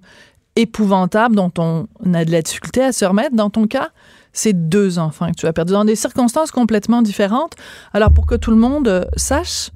[0.56, 3.34] épouvantable dont on a de la difficulté à se remettre.
[3.34, 3.90] Dans ton cas,
[4.32, 7.54] c'est deux enfants que tu as perdus dans des circonstances complètement différentes.
[7.92, 9.70] Alors, pour que tout le monde euh, sache.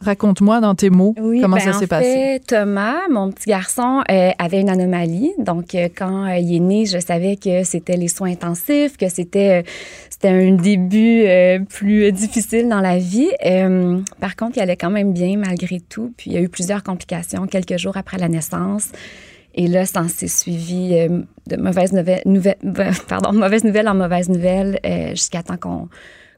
[0.00, 2.40] Raconte-moi dans tes mots Oui, comment ben, ça s'est passé.
[2.46, 5.32] Thomas, mon petit garçon, euh, avait une anomalie.
[5.38, 9.08] Donc, euh, quand euh, il est né, je savais que c'était les soins intensifs, que
[9.08, 9.64] c'était
[10.10, 11.24] c'était un début
[11.68, 13.30] plus difficile dans la vie.
[14.20, 16.12] Par contre, il allait quand même bien malgré tout.
[16.16, 18.90] Puis, il y a eu plusieurs complications quelques jours après la naissance.
[19.54, 20.90] Et là, ça s'est suivi
[21.46, 22.56] de mauvaises nouvelles, nouvelles-
[23.08, 25.88] pardon, mauvaises nouvelles en mauvaises nouvelles euh, jusqu'à temps qu'on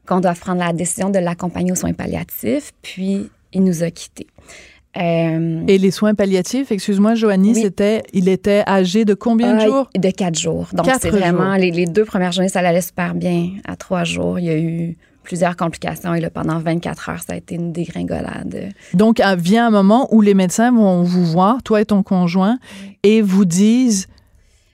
[0.07, 2.71] qu'on doive prendre la décision de l'accompagner aux soins palliatifs.
[2.81, 4.27] Puis, il nous a quittés.
[4.97, 7.61] Euh, Et les soins palliatifs, excuse-moi, Joanie, Oui.
[7.61, 9.89] c'était, il était âgé de combien de euh, jours?
[9.95, 10.67] De quatre jours.
[10.73, 13.51] Donc, c'est vraiment, les, les deux premières journées, ça allait super bien.
[13.67, 16.15] À trois jours, il y a eu plusieurs complications.
[16.15, 18.69] Et là, pendant 24 heures, ça a été une dégringolade.
[18.95, 22.57] Donc, euh, vient un moment où les médecins vont vous voir, toi et ton conjoint,
[23.03, 24.07] et vous disent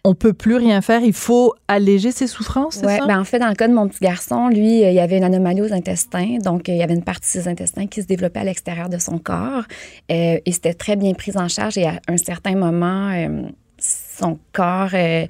[0.08, 3.08] on peut plus rien faire, il faut alléger ses souffrances, c'est Ouais, ça?
[3.08, 5.24] ben, en fait, dans le cas de mon petit garçon, lui, euh, il avait une
[5.24, 6.38] anomalie aux intestins.
[6.44, 8.88] Donc, euh, il y avait une partie de ses intestins qui se développait à l'extérieur
[8.88, 9.64] de son corps.
[10.12, 11.78] Euh, et c'était très bien pris en charge.
[11.80, 15.26] Et à un certain moment, euh, son corps, euh,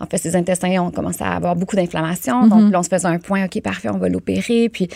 [0.00, 2.42] en fait, ses intestins ont commencé à avoir beaucoup d'inflammation.
[2.42, 2.48] Mhm.
[2.50, 4.68] Donc, là, on se faisait un point, OK, parfait, on va l'opérer.
[4.68, 4.88] Puis,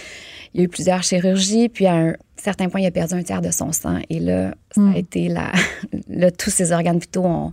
[0.54, 1.70] il y a eu plusieurs chirurgies.
[1.70, 3.98] Puis, à un certain point, il a perdu un tiers de son sang.
[4.10, 4.92] Et là, ça Mm.
[4.94, 5.52] a été la.
[6.08, 7.52] là, tous ses organes vitaux ont,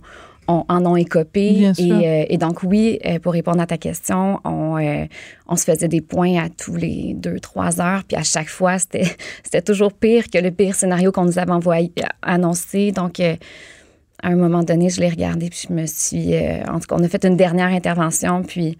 [0.68, 1.52] en ont écopé.
[1.52, 1.94] Bien et, sûr.
[1.96, 5.06] euh, et donc, oui, euh, pour répondre à ta question, on, euh,
[5.48, 8.02] on se faisait des points à tous les deux, trois heures.
[8.04, 9.04] Puis à chaque fois, c'était
[9.44, 12.92] c'était toujours pire que le pire scénario qu'on nous avait envoyé, annoncé.
[12.92, 16.34] Donc, à un moment donné, je l'ai regardé, puis je me suis.
[16.68, 18.78] en tout cas, on a fait une dernière intervention, puis.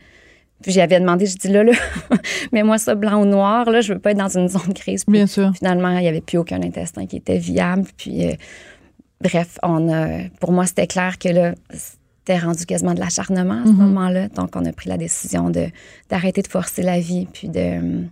[0.62, 1.72] Puis j'avais demandé, je dis là, là,
[2.52, 5.04] mets-moi ça blanc ou noir, là, je veux pas être dans une zone grise.
[5.06, 5.52] Puis Bien sûr.
[5.56, 7.84] Finalement, il n'y avait plus aucun intestin qui était viable.
[7.96, 8.26] Puis,
[9.20, 13.66] bref, on a, pour moi, c'était clair que là, c'était rendu quasiment de l'acharnement à
[13.66, 13.76] ce Mhm.
[13.78, 14.28] moment-là.
[14.28, 15.66] Donc, on a pris la décision de,
[16.08, 18.04] d'arrêter de forcer la vie, puis de,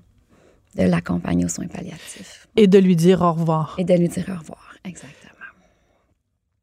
[0.76, 3.74] de l'accompagner aux soins palliatifs Et de lui dire au revoir.
[3.78, 4.74] et de lui dire au revoir.
[4.84, 5.14] Exactement.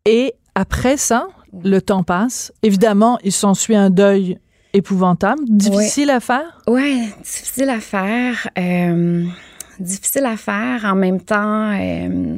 [0.06, 1.28] Et après ça,
[1.64, 2.52] le temps passe.
[2.64, 4.38] Évidemment, il s'ensuit un deuil
[4.74, 6.62] épouvantable, difficile à faire?
[6.68, 8.48] Ouais, difficile à faire.
[8.58, 9.26] euh,
[9.80, 10.86] difficile à faire.
[10.86, 12.38] En même temps, euh,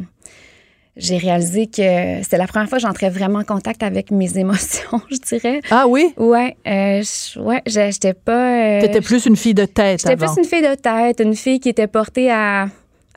[0.98, 5.02] j'ai réalisé que c'était la première fois que j'entrais vraiment en contact avec mes émotions,
[5.12, 5.62] je dirais.
[5.72, 6.14] Ah oui?
[6.18, 8.78] Ouais, euh, je- ouais, j'étais pas.
[8.78, 11.60] euh, T'étais plus une fille de tête J'étais plus une fille de tête, une fille
[11.60, 12.68] qui était portée à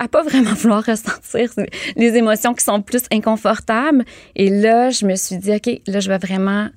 [0.03, 1.51] à pas vraiment vouloir ressentir
[1.97, 4.05] les émotions qui sont plus inconfortables.
[4.35, 6.69] Et là, je me suis dit, OK, là, je vais vraiment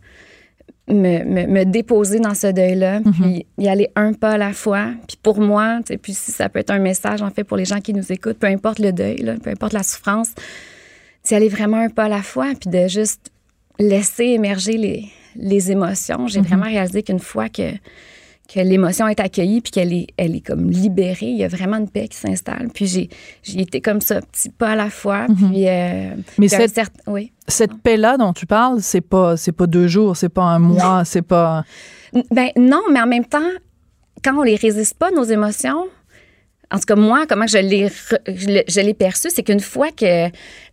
[0.90, 3.14] me, me, me déposer dans ce deuil-là, Mhm.
[3.14, 4.88] puis y aller un pas à la fois.
[5.08, 7.80] Puis pour moi, puis si ça peut être un message, en fait, pour les gens
[7.80, 10.32] qui nous écoutent, peu importe le deuil, là, peu importe la souffrance,
[11.26, 13.32] d'y aller vraiment un pas à la fois, puis de juste
[13.80, 15.06] laisser émerger les,
[15.36, 16.28] les émotions.
[16.28, 16.48] J'ai Mhm.
[16.48, 17.72] vraiment réalisé qu'une fois que,
[18.54, 21.78] que l'émotion est accueillie puis qu'elle est, elle est comme libérée, il y a vraiment
[21.78, 22.68] une paix qui s'installe.
[22.74, 23.10] Puis j'ai,
[23.60, 25.26] été comme ça, petit pas à la fois.
[25.28, 26.24] Puis, euh, Mhm.
[26.38, 27.32] Mais puis cette, certain- oui.
[27.48, 31.04] cette paix-là dont tu parles, c'est pas, c'est pas deux jours, c'est pas un mois,
[31.06, 31.64] c'est pas.
[32.32, 33.40] Ben non, mais en même temps,
[34.24, 35.86] quand on les résiste pas, nos émotions,
[36.74, 40.30] en tout cas, moi, comment je l'ai, je l'ai- perçu, c'est qu'une fois que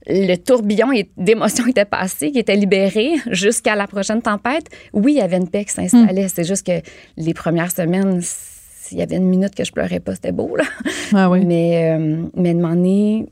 [0.07, 5.21] le tourbillon d'émotions était passé, qui était libéré jusqu'à la prochaine tempête, oui, il y
[5.21, 6.29] avait une paix qui s'installait.
[6.29, 6.81] C'est juste que
[7.19, 10.65] les premières semaines, s'il y avait une minute que je pleurais pas, c'était beau, là.
[11.15, 11.45] Ah oui.
[11.45, 13.27] Mais, euh, mais de m'en est,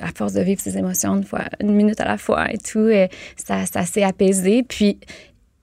[0.00, 2.78] à force de vivre ces émotions une fois, une minute à la fois et tout,
[2.80, 4.64] euh, ça, ça s'est apaisé.
[4.64, 4.98] Puis,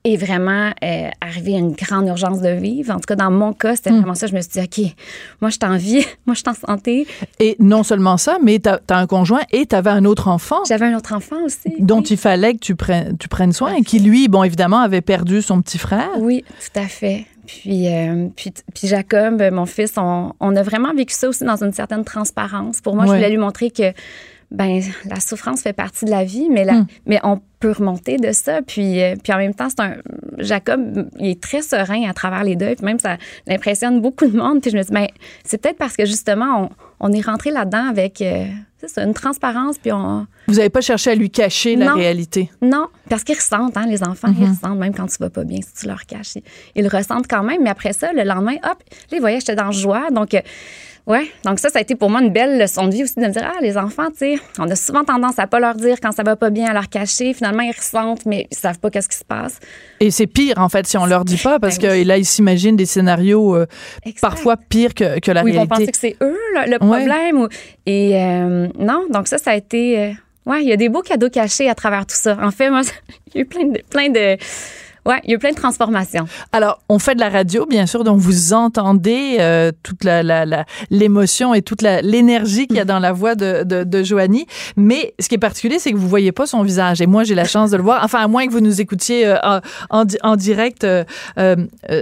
[0.05, 2.93] est vraiment euh, arrivé à une grande urgence de vivre.
[2.93, 4.27] En tout cas, dans mon cas, c'était vraiment ça.
[4.27, 4.95] Je me suis dit, OK,
[5.41, 7.05] moi, je suis en vie, moi, je suis en santé.
[7.39, 10.85] Et non seulement ça, mais t'as as un conjoint et t'avais un autre enfant J'avais
[10.85, 11.73] un autre enfant aussi.
[11.79, 12.07] dont oui.
[12.11, 15.41] il fallait que tu prennes, tu prennes soin et qui, lui, bon, évidemment, avait perdu
[15.41, 16.09] son petit frère.
[16.17, 17.25] Oui, tout à fait.
[17.45, 21.61] Puis, euh, puis, puis Jacob, mon fils, on, on a vraiment vécu ça aussi dans
[21.61, 22.79] une certaine transparence.
[22.79, 23.91] Pour moi, je voulais lui montrer que
[24.51, 26.85] ben la souffrance fait partie de la vie, mais, la, Hmm.
[27.05, 28.61] mais on peut remonter de ça.
[28.61, 29.97] Puis, euh, puis en même temps, c'est un
[30.37, 32.75] Jacob, il est très serein à travers les deuils.
[32.75, 34.61] Puis même, ça l'impressionne beaucoup de monde.
[34.61, 35.07] Puis je me dis, ben,
[35.43, 38.45] c'est peut-être parce que justement, on, on est rentré là-dedans avec euh,
[38.85, 39.77] c'est une transparence.
[39.77, 42.49] Puis on, Vous n'avez pas cherché à lui cacher la réalité.
[42.61, 45.59] non, parce qu'ils ressentent, hein, les enfants, ils ressentent, même quand tu vas pas bien,
[45.61, 46.35] si tu leur caches.
[46.37, 46.43] Ils,
[46.75, 48.77] ils le ressentent quand même, mais après ça, le lendemain, hop,
[49.11, 50.09] ils voyaient, j'étais dans joie.
[50.11, 50.39] Donc, euh,
[51.07, 53.21] ouais, donc ça, ça a été pour moi une belle leçon de vie aussi de
[53.21, 55.97] me dire, ah, les enfants, tu sais, on a souvent tendance à pas leur dire
[56.01, 57.33] quand ça va pas bien, à leur cacher.
[57.33, 59.59] Finalement, ils ressentent, mais ils savent pas qu'est-ce qui se passe.
[59.99, 62.01] Et c'est pire, en fait, si on leur dit pas, parce Ben oui.
[62.03, 63.65] que là, ils s'imaginent des scénarios euh,
[64.21, 67.37] parfois pires que, que la Ou ils vont penser que c'est eux le, le problème.
[67.41, 67.47] ou-
[67.85, 69.99] et euh, non, donc ça, ça a été.
[69.99, 70.11] euh,
[70.45, 72.37] ouais, il y a des beaux cadeaux cachés à travers tout ça.
[72.41, 72.81] En fait, moi,
[73.27, 73.79] il y a eu plein de.
[73.89, 74.37] Plein de
[75.05, 76.25] Ouais, il y a plein de transformations.
[76.51, 80.03] Alors, on fait de la radio, bien sûr, donc vous entendez euh, toute
[80.89, 84.45] l'émotion et toute l'énergie qu'il y a dans la voix de, de, Joanie.
[84.77, 87.01] Mais ce qui est particulier, c'est que vous voyez pas son visage.
[87.01, 88.03] Et moi, j'ai la chance de le voir.
[88.03, 89.59] Enfin, à moins que vous nous écoutiez euh, en,
[89.89, 91.03] en, di- en direct euh,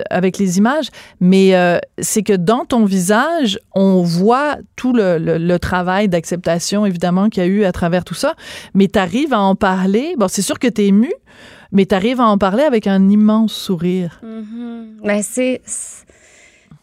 [0.10, 0.88] avec les images.
[1.20, 1.54] Mais
[2.00, 7.50] c'est que dans ton visage, on voit tout le travail d'acceptation, évidemment, qu'il y a
[7.50, 8.36] eu à travers tout ça.
[8.74, 10.16] Mais tu arrives à en parler.
[10.18, 11.12] Bon, c'est sûr que tu es ému,
[11.72, 14.22] mais tu arrives à en parler avec un immense sourire.
[15.04, 15.62] Ben, c'est.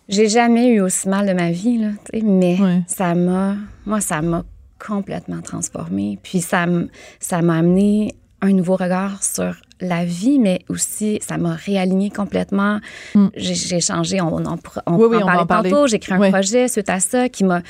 [0.08, 1.88] J'ai jamais eu aussi mal de ma vie, là,
[2.22, 3.56] mais ça m'a.
[3.86, 4.44] Moi, ça m'a
[4.78, 6.18] complètement transformée.
[6.22, 12.10] Puis ça m'a amené un nouveau regard sur la vie, mais aussi ça m'a réaligné
[12.10, 12.80] complètement.
[13.14, 13.28] Mm.
[13.36, 15.86] J'ai changé, on, on, on, Oui, oui, en on parlait tantôt.
[15.86, 17.62] J'ai créé un projet suite à ça qui m'a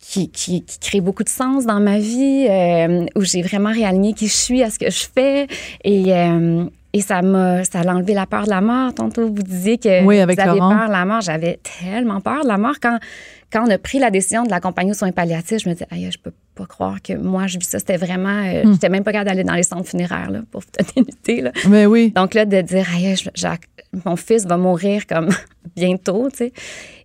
[0.00, 4.12] qui, qui, qui crée beaucoup de sens dans ma vie, euh, où j'ai vraiment réaligné
[4.14, 5.46] qui je suis à ce que je fais.
[5.84, 8.94] Et, euh, et ça m'a ça a enlevé la peur de la mort.
[8.94, 10.74] Tantôt, vous disiez que Oui, avec vous avez Laurent.
[10.76, 11.20] peur de la mort.
[11.20, 12.76] J'avais tellement peur de la mort.
[12.80, 12.98] Quand,
[13.52, 16.08] quand on a pris la décision de l'accompagner aux soins palliatifs, je me disais, aïe,
[16.10, 17.78] je peux pas croire que moi, je vis ça.
[17.78, 18.42] C'était vraiment...
[18.46, 18.72] euh, Hmm.
[18.72, 21.42] J'étais même pas capable d'aller dans les centres funéraires, là, pour vous donner une idée.
[21.42, 21.52] Là.
[21.68, 22.12] Mais oui.
[22.16, 23.14] Donc là, de dire, aïe,
[24.06, 25.28] mon fils va mourir comme
[25.76, 26.52] bientôt, tu sais.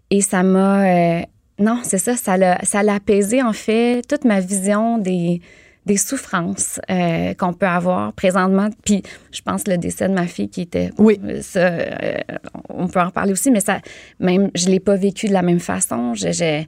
[0.09, 0.85] Et ça m'a.
[0.85, 1.21] euh,
[1.63, 5.41] non, c'est ça, ça l'a, ça l'a apaisé, en fait, toute ma vision des,
[5.85, 8.69] des souffrances euh, qu'on peut avoir présentement.
[8.85, 10.89] Puis, je pense le décès de ma fille qui était.
[10.97, 11.19] Oui.
[11.41, 12.17] Ça, euh,
[12.69, 13.79] on peut en reparler aussi, mais ça,
[14.19, 16.13] même, je l'ai pas vécu de la même façon.
[16.13, 16.63] Je, je-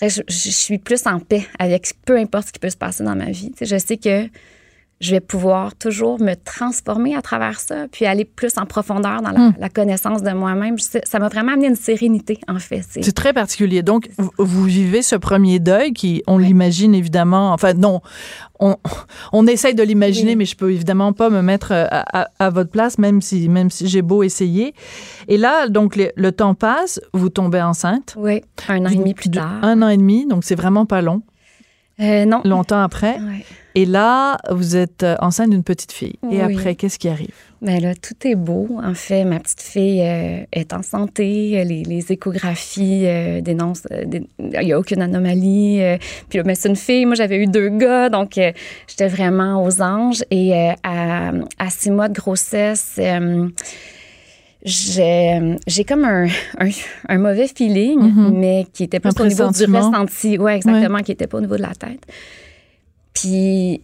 [0.00, 3.14] je, je suis plus en paix avec peu importe ce qui peut se passer dans
[3.16, 3.52] ma vie.
[3.60, 4.26] Je sais que
[5.00, 9.30] je vais pouvoir toujours me transformer à travers ça, puis aller plus en profondeur dans
[9.30, 10.76] la, la connaissance de moi-même.
[10.78, 12.80] Ça m'a vraiment amené une sérénité, en fait.
[12.88, 13.82] C'est- très particulier.
[13.82, 18.00] Donc, vous- vous vivez ce premier deuil qui, on l'imagine évidemment, enfin non,
[18.58, 18.76] on,
[19.34, 20.36] on essaye de l'imaginer, Oui.
[20.36, 23.50] mais je peux évidemment pas me mettre euh, à, à- à votre place, même si,
[23.50, 24.74] même si j'ai beau essayer.
[25.28, 28.14] Et là, donc, le, le temps passe, vous tombez enceinte.
[28.16, 29.58] Oui, un an et demi plus tard.
[29.62, 31.20] Un an et demi, donc c'est vraiment pas long,
[32.00, 32.42] Euh, non.
[32.44, 33.14] longtemps après.
[33.14, 33.44] Ouais.
[33.74, 36.16] Et là, vous êtes euh, enceinte d'une petite fille.
[36.30, 36.40] Et Oui.
[36.40, 37.34] après, qu'est-ce qui arrive?
[37.62, 38.68] Mais là, tout est beau.
[38.84, 41.64] En fait, ma petite fille euh, est en santé.
[41.64, 43.86] Les, les échographies euh, dénoncent.
[43.90, 44.26] il
[44.62, 45.80] n'y a aucune anomalie.
[46.28, 47.06] puis là, mais c'est une fille.
[47.06, 48.10] Moi, j'avais eu deux gars.
[48.10, 48.38] Donc,
[48.88, 50.22] j'étais vraiment aux anges.
[50.30, 52.98] Et à, à six mois de grossesse,
[54.66, 56.26] j'ai comme un,
[56.58, 56.68] un,
[57.08, 58.38] un mauvais feeling, Mhm.
[58.38, 60.38] mais qui était plus Un au niveau du ressenti.
[60.38, 62.04] Oui, exactement, qui n'était pas au niveau de la tête.
[63.14, 63.80] Puis,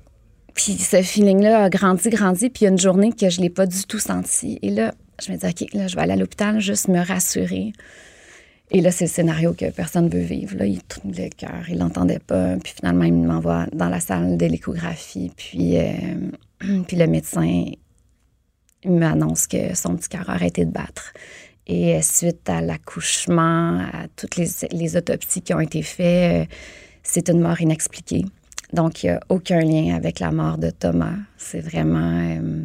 [0.55, 2.51] puis ce feeling-là a grandi, grandi.
[2.51, 4.59] Puis il y a une journée que je ne l'ai pas du tout senti.
[4.63, 4.93] Et là,
[5.25, 7.73] je me dis, OK, là, je vais aller à l'hôpital, juste me rassurer.
[8.71, 10.57] Et là, c'est le scénario que personne ne veut vivre.
[10.57, 12.57] Là, il tourne le cœur, il l'entendait pas.
[12.63, 15.31] Puis finalement, il m'envoie dans la salle de l'échographie.
[15.37, 15.93] Puis, euh,
[16.89, 17.65] puis le médecin
[18.85, 21.13] il m'annonce que son petit cœur a arrêté de battre.
[21.67, 26.55] Et euh, suite à l'accouchement, à toutes les, les autopsies qui ont été faites, euh,
[27.03, 28.25] c'est une mort inexpliquée.
[28.73, 31.15] Donc, il n'y a aucun lien avec la mort de Thomas.
[31.37, 32.21] C'est vraiment...
[32.21, 32.63] euh,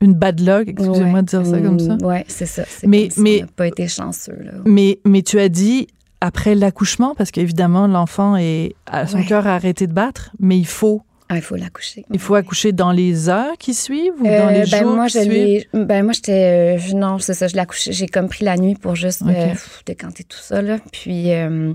[0.00, 1.96] Une bad luck, excusez-moi de dire ça comme ça.
[2.02, 2.64] Oui, c'est ça.
[2.66, 4.38] C'est Mais- comme si mais- on n'a pas été chanceux.
[4.40, 4.52] Là.
[4.64, 5.86] Mais, mais tu as dit
[6.20, 8.74] après l'accouchement, parce qu'évidemment, l'enfant est,
[9.06, 9.24] son Ouais.
[9.24, 11.02] cœur a arrêté de battre, mais il faut,
[11.32, 12.04] Ah, il faut l'accoucher.
[12.12, 15.06] il faut accoucher dans les heures qui suivent ou Euh, dans les ben jours moi,
[15.06, 15.66] qui je suivent?
[15.72, 16.78] ben moi, j'étais.
[16.78, 17.92] euh, non, c'est ça, je l'ai accouché.
[17.92, 19.54] J'ai comme pris la nuit pour juste euh,
[19.86, 20.60] décanter tout ça.
[20.60, 20.78] Là.
[20.92, 21.72] Puis euh,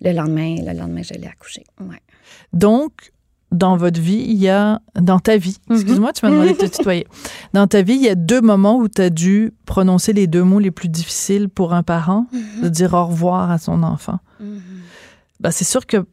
[0.00, 1.62] le lendemain, le lendemain, je l'ai accouché.
[1.80, 2.00] Ouais.
[2.52, 3.12] Donc,
[3.52, 5.76] dans votre vie, il y a, dans ta vie, Mhm.
[5.76, 7.06] excuse-moi, tu m'as demandé de te tutoyer.
[7.52, 10.42] Dans ta vie, il y a deux moments où tu as dû prononcer les deux
[10.42, 12.62] mots les plus difficiles pour un parent, Mhm.
[12.64, 14.18] de dire au revoir à son enfant.
[15.38, 16.04] Ben, c'est sûr que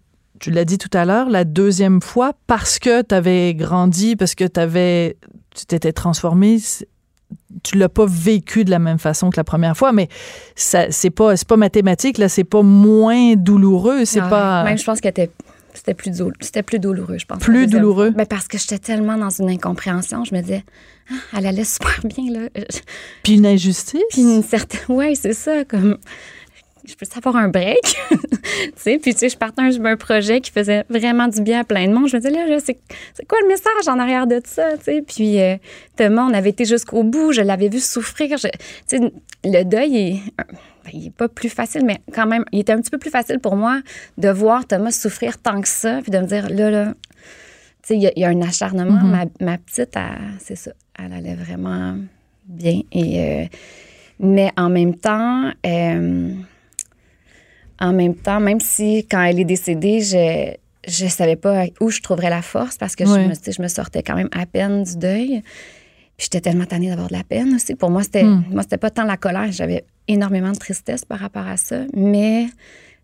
[0.43, 4.35] tu l'as dit tout à l'heure, la deuxième fois, parce que tu avais grandi, parce
[4.35, 5.15] que t'avais,
[5.55, 6.57] tu t'étais transformé,
[7.63, 10.09] tu l'as pas vécu de la même façon que la première fois, mais
[10.55, 14.63] ça, c'est pas, c'est pas mathématique, là, c'est pas moins douloureux, c'est Ah, pas.
[14.65, 17.39] Même, je pense que c'était- plus, dou- c'était plus douloureux, je pense.
[17.39, 18.09] Plus douloureux?
[18.11, 20.25] Ben, parce que j'étais tellement dans une incompréhension.
[20.25, 20.65] Je me disais,
[21.09, 22.49] ah, elle allait super bien, là.
[23.23, 24.01] Puis une injustice?
[24.09, 24.81] Puis une certaine.
[24.89, 25.97] Ouais, c'est ça, comme.
[26.85, 27.79] Je peux savoir un break.
[28.11, 28.17] tu
[28.75, 31.63] sais, puis tu sais, je partais d'un un projet qui faisait vraiment du bien à
[31.63, 32.07] plein de monde.
[32.09, 32.77] Je me disais, là, là, c'est
[33.27, 35.01] quoi le message en arrière de ça, tu sais?
[35.01, 35.55] Puis euh,
[35.95, 37.31] Thomas, on avait été jusqu'au bout.
[37.31, 38.37] Je l'avais vu souffrir.
[38.37, 38.47] Je-
[38.87, 39.11] Tu sais,
[39.45, 40.19] le deuil est.
[40.37, 43.09] ben, il n'est pas plus facile, mais quand même, il était un petit peu plus
[43.11, 43.79] facile pour moi
[44.17, 46.93] de voir Thomas souffrir tant que ça, puis de me dire, là, là,
[47.81, 48.91] tu sais, il y, a- il y a un acharnement.
[49.03, 49.09] Mhm.
[49.39, 49.97] ma, ma petite,
[50.39, 51.95] c'est ça, elle allait vraiment
[52.45, 52.81] bien.
[52.91, 53.45] Et, euh,
[54.19, 56.33] mais en même temps, euh,
[57.83, 60.53] en même temps, même si quand elle est décédée, je
[60.85, 64.03] je savais pas où je trouverais la force parce que je, me, je me sortais
[64.03, 65.41] quand même à peine du deuil.
[66.17, 67.73] Puis j'étais tellement tannée d'avoir de la peine aussi.
[67.75, 68.43] Pour moi, c'était Mm.
[68.51, 72.47] moi c'était pas tant la colère, j'avais énormément de tristesse par rapport à ça, mais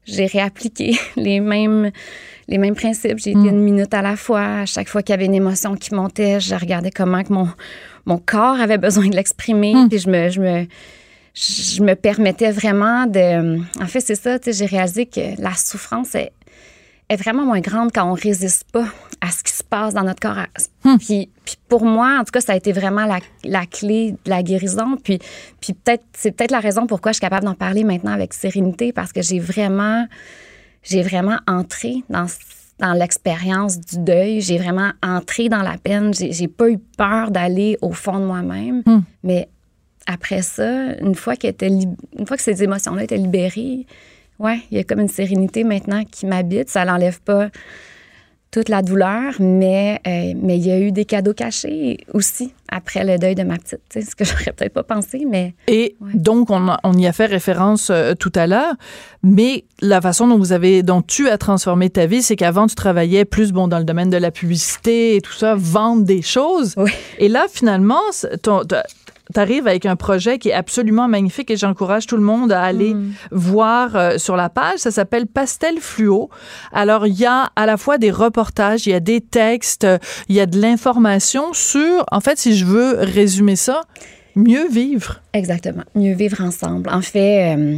[0.05, 1.91] j'ai réappliqué les mêmes
[2.49, 3.19] les mêmes principes.
[3.19, 3.47] J'ai été Mm.
[3.55, 4.61] une minute à la fois.
[4.63, 7.47] À chaque fois qu'il y avait une émotion qui montait, je regardais comment que mon
[8.05, 9.73] mon corps avait besoin de l'exprimer.
[9.73, 9.87] Mm.
[9.89, 10.65] Puis je me je me
[11.39, 13.59] je me permettais vraiment de.
[13.81, 16.31] En fait, c'est ça, tu sais, j'ai réalisé que la souffrance est,
[17.07, 18.85] est vraiment moins grande quand on résiste pas
[19.21, 20.45] à ce qui se passe dans notre corps.
[20.99, 24.29] Puis, puis pour moi, en tout cas, ça a été vraiment la, la clé de
[24.29, 24.97] la guérison.
[25.01, 25.19] Puis,
[25.61, 28.91] puis peut-être, c'est peut-être la raison pourquoi je suis capable d'en parler maintenant avec sérénité,
[28.91, 30.07] parce que j'ai vraiment,
[30.83, 32.25] j'ai vraiment entré dans
[32.79, 36.13] dans l'expérience du deuil, j'ai vraiment entré dans la peine.
[36.13, 39.01] J'ai, j'ai pas eu peur d'aller au fond de moi-même, Hmm.
[39.21, 39.49] mais
[40.11, 43.85] après ça, une fois, qu'elle était lib- une fois que ces émotions-là étaient libérées,
[44.39, 46.69] ouais, il y a comme une sérénité maintenant qui m'habite.
[46.69, 47.49] Ça n'enlève pas
[48.51, 53.05] toute la douleur, mais euh, mais il y a eu des cadeaux cachés aussi après
[53.05, 53.79] le deuil de ma petite.
[53.93, 56.09] Ce que j'aurais peut-être pas pensé, mais Et Ouais.
[56.15, 58.73] donc, on, on y a fait référence euh, tout à l'heure,
[59.21, 62.73] mais la façon dont vous avez, dont tu as transformé ta vie, c'est qu'avant, tu
[62.73, 66.73] travaillais plus, bon, dans le domaine de la publicité et tout ça, vendre des choses.
[66.75, 66.89] Oui.
[67.19, 68.01] Et là, finalement,
[68.41, 68.63] ton-
[69.33, 72.93] t'arrives avec un projet qui est absolument magnifique et j'encourage tout le monde à aller
[72.93, 73.13] Mm.
[73.31, 74.79] voir euh, sur la page.
[74.79, 76.29] Ça s'appelle Pastel Fluo.
[76.73, 79.85] Alors, il y a à la fois des reportages, il y a des textes,
[80.27, 83.81] il y a de l'information sur, en fait, si je veux résumer ça,
[84.35, 85.21] mieux vivre.
[85.33, 85.83] Exactement.
[85.95, 86.89] Mieux vivre ensemble.
[86.89, 87.77] En fait, euh,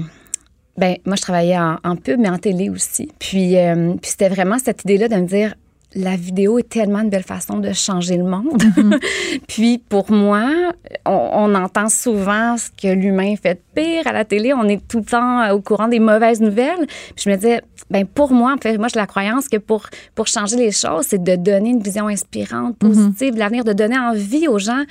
[0.77, 3.11] ben, moi, je travaillais en, en pub, mais en télé aussi.
[3.19, 5.55] Puis, euh, puis c'était vraiment cette idée-là de me dire,
[5.93, 8.63] la vidéo est tellement une belle façon de changer le monde.
[9.47, 10.71] puis pour moi,
[11.05, 14.53] on, on entend souvent ce que l'humain fait de pire à la télé.
[14.53, 16.87] On est tout le temps euh, au courant des mauvaises nouvelles.
[17.15, 19.87] Puis je me disais, ben pour moi, en fait, moi, j'ai la croyance que pour,
[20.15, 23.99] pour changer les choses, c'est de donner une vision inspirante, positive de l'avenir, de donner
[23.99, 24.83] envie aux gens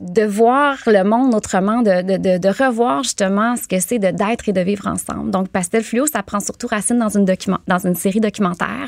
[0.00, 4.48] de voir le monde autrement, de, de, de, de revoir justement ce que c'est d'être
[4.48, 5.30] et de vivre ensemble.
[5.30, 8.86] Donc, Pastel Fluo, ça prend surtout racine dans une, document, dans une série documentaire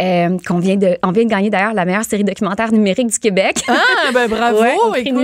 [0.00, 3.18] euh, qu'on vient de, on vient de gagner d'ailleurs la meilleure série documentaire numérique du
[3.18, 3.62] Québec.
[3.68, 3.74] Ah,
[4.14, 5.16] ben bravo, Ouais, écoute.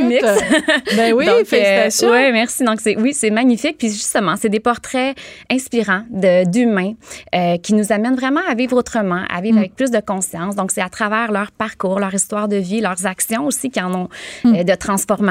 [0.96, 2.10] Ben oui, Donc, euh, félicitations.
[2.10, 2.64] ouais, merci.
[2.64, 3.78] Donc, oui, c'est magnifique.
[3.78, 5.16] Puis justement, c'est des portraits
[5.50, 6.92] inspirants d'humains
[7.34, 9.44] euh, qui nous amènent vraiment à vivre autrement, à Mm.
[9.44, 10.56] vivre avec plus de conscience.
[10.56, 13.94] Donc, c'est à travers leur parcours, leur histoire de vie, leurs actions aussi qui en
[13.94, 14.08] ont
[14.44, 14.64] Mm.
[14.64, 15.21] de transformation.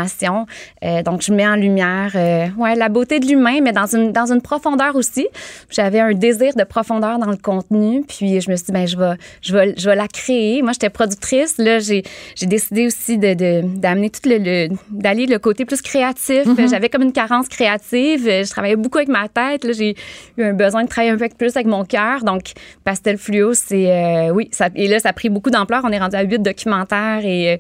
[0.84, 4.12] Euh, donc, je mets en lumière euh, ouais, la beauté de l'humain, mais dans une,
[4.12, 5.28] dans une profondeur aussi.
[5.70, 8.04] J'avais un désir de profondeur dans le contenu.
[8.08, 10.62] Puis, je me suis dit, ben, je vais, je vais, je vais la créer.
[10.62, 11.58] Moi, j'étais productrice.
[11.58, 12.04] Là, j'ai,
[12.36, 16.44] j'ai décidé aussi de, de- d'amener tout le, le- d'aller le côté plus créatif.
[16.70, 18.24] J'avais comme une carence créative.
[18.26, 19.64] Je travaillais beaucoup avec ma tête.
[19.64, 19.96] Là, j'ai
[20.38, 22.24] eu un besoin de travailler un peu plus avec mon cœur.
[22.24, 22.52] Donc,
[22.84, 25.82] Pastel Fluo, c'est, euh, oui, ça, et là, ça a pris beaucoup d'ampleur.
[25.84, 27.60] On est rendu à huit documentaires et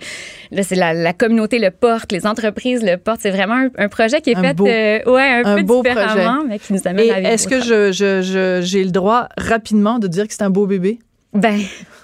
[0.51, 3.21] là, c'est la, la communauté le porte, les entreprises le portent.
[3.21, 5.63] C'est vraiment un, un projet qui est Un fait, beau- euh, ouais, un, un peu
[5.63, 7.91] beau différemment, mais qui nous amène Et à vivre est-ce que autrement.
[7.91, 10.99] je, je, je- j'ai le droit rapidement de dire que c'est un beau bébé?
[11.33, 11.59] Ben,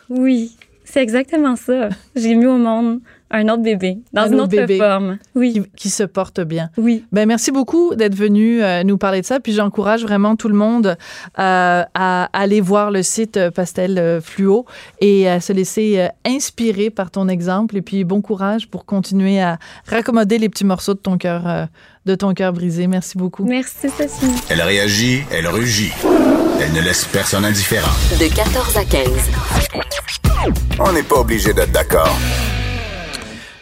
[0.09, 0.55] oui,
[0.85, 1.89] c'est exactement ça.
[2.15, 2.99] J'ai mis au monde
[3.31, 4.77] un autre bébé, dans Un une autre autre bébé.
[4.77, 5.17] forme.
[5.35, 6.69] Oui, Qui, qui se porte bien.
[6.77, 7.03] oui.
[7.11, 9.39] Ben merci beaucoup d'être venu euh, nous parler de ça.
[9.39, 10.97] Puis j'encourage vraiment tout le monde
[11.39, 14.65] euh, à aller voir le site euh, Pastel Fluo
[15.01, 17.75] et à se laisser euh, inspirer par ton exemple.
[17.77, 19.57] Et puis bon courage pour continuer à
[19.87, 21.65] raccommoder les petits morceaux de ton cœur, euh,
[22.05, 22.87] de ton cœur brisé.
[22.87, 23.43] Merci beaucoup.
[23.45, 24.31] Merci, Sophie.
[24.49, 25.91] Elle réagit, elle rugit.
[26.61, 27.91] Elle ne laisse personne indifférent.
[28.19, 29.07] De 14 à 15.
[30.79, 32.15] On n'est pas obligé d'être d'accord.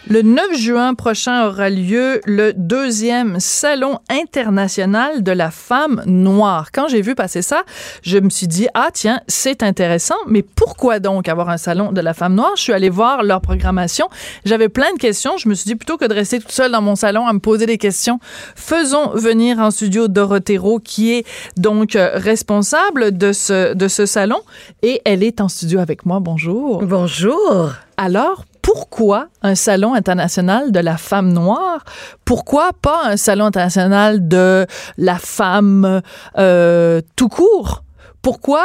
[0.08, 6.70] Le 9 juin prochain aura lieu le deuxième Salon international de la femme noire.
[6.72, 7.64] Quand j'ai vu passer ça,
[8.04, 12.02] je me suis dit, ah tiens, c'est intéressant, mais pourquoi donc avoir un Salon de
[12.02, 12.52] la femme noire?
[12.56, 14.08] Je suis allée voir leur programmation.
[14.46, 15.38] J'avais plein de questions.
[15.38, 17.40] Je me suis dit, plutôt que de rester toute seule dans mon salon à me
[17.40, 18.20] poser des questions,
[18.56, 21.26] faisons venir en studio Dorothée Rowe, qui est
[21.58, 24.42] donc euh, responsable de ce, de ce salon.
[24.84, 26.20] Et elle est en studio avec moi.
[26.20, 26.84] Bonjour.
[26.84, 27.74] Bonjour.
[27.98, 31.86] Alors, pourquoi un salon international de la femme noire?
[32.26, 34.66] Pourquoi pas un salon international de
[34.98, 36.02] la femme
[36.40, 37.84] euh, tout court?
[38.24, 38.64] Pourquoi,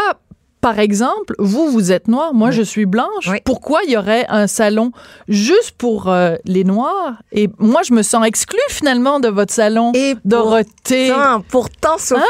[0.61, 3.29] par exemple, vous, vous êtes noire, moi, je suis blanche.
[3.29, 3.39] Oui.
[3.45, 4.93] Pourquoi il y aurait un salon
[5.29, 7.23] juste pour euh, les noirs?
[7.33, 11.09] Et moi, je me sens exclue finalement de votre salon, Et Dorothée.
[11.11, 12.23] pourtant, pourtant, Sophie,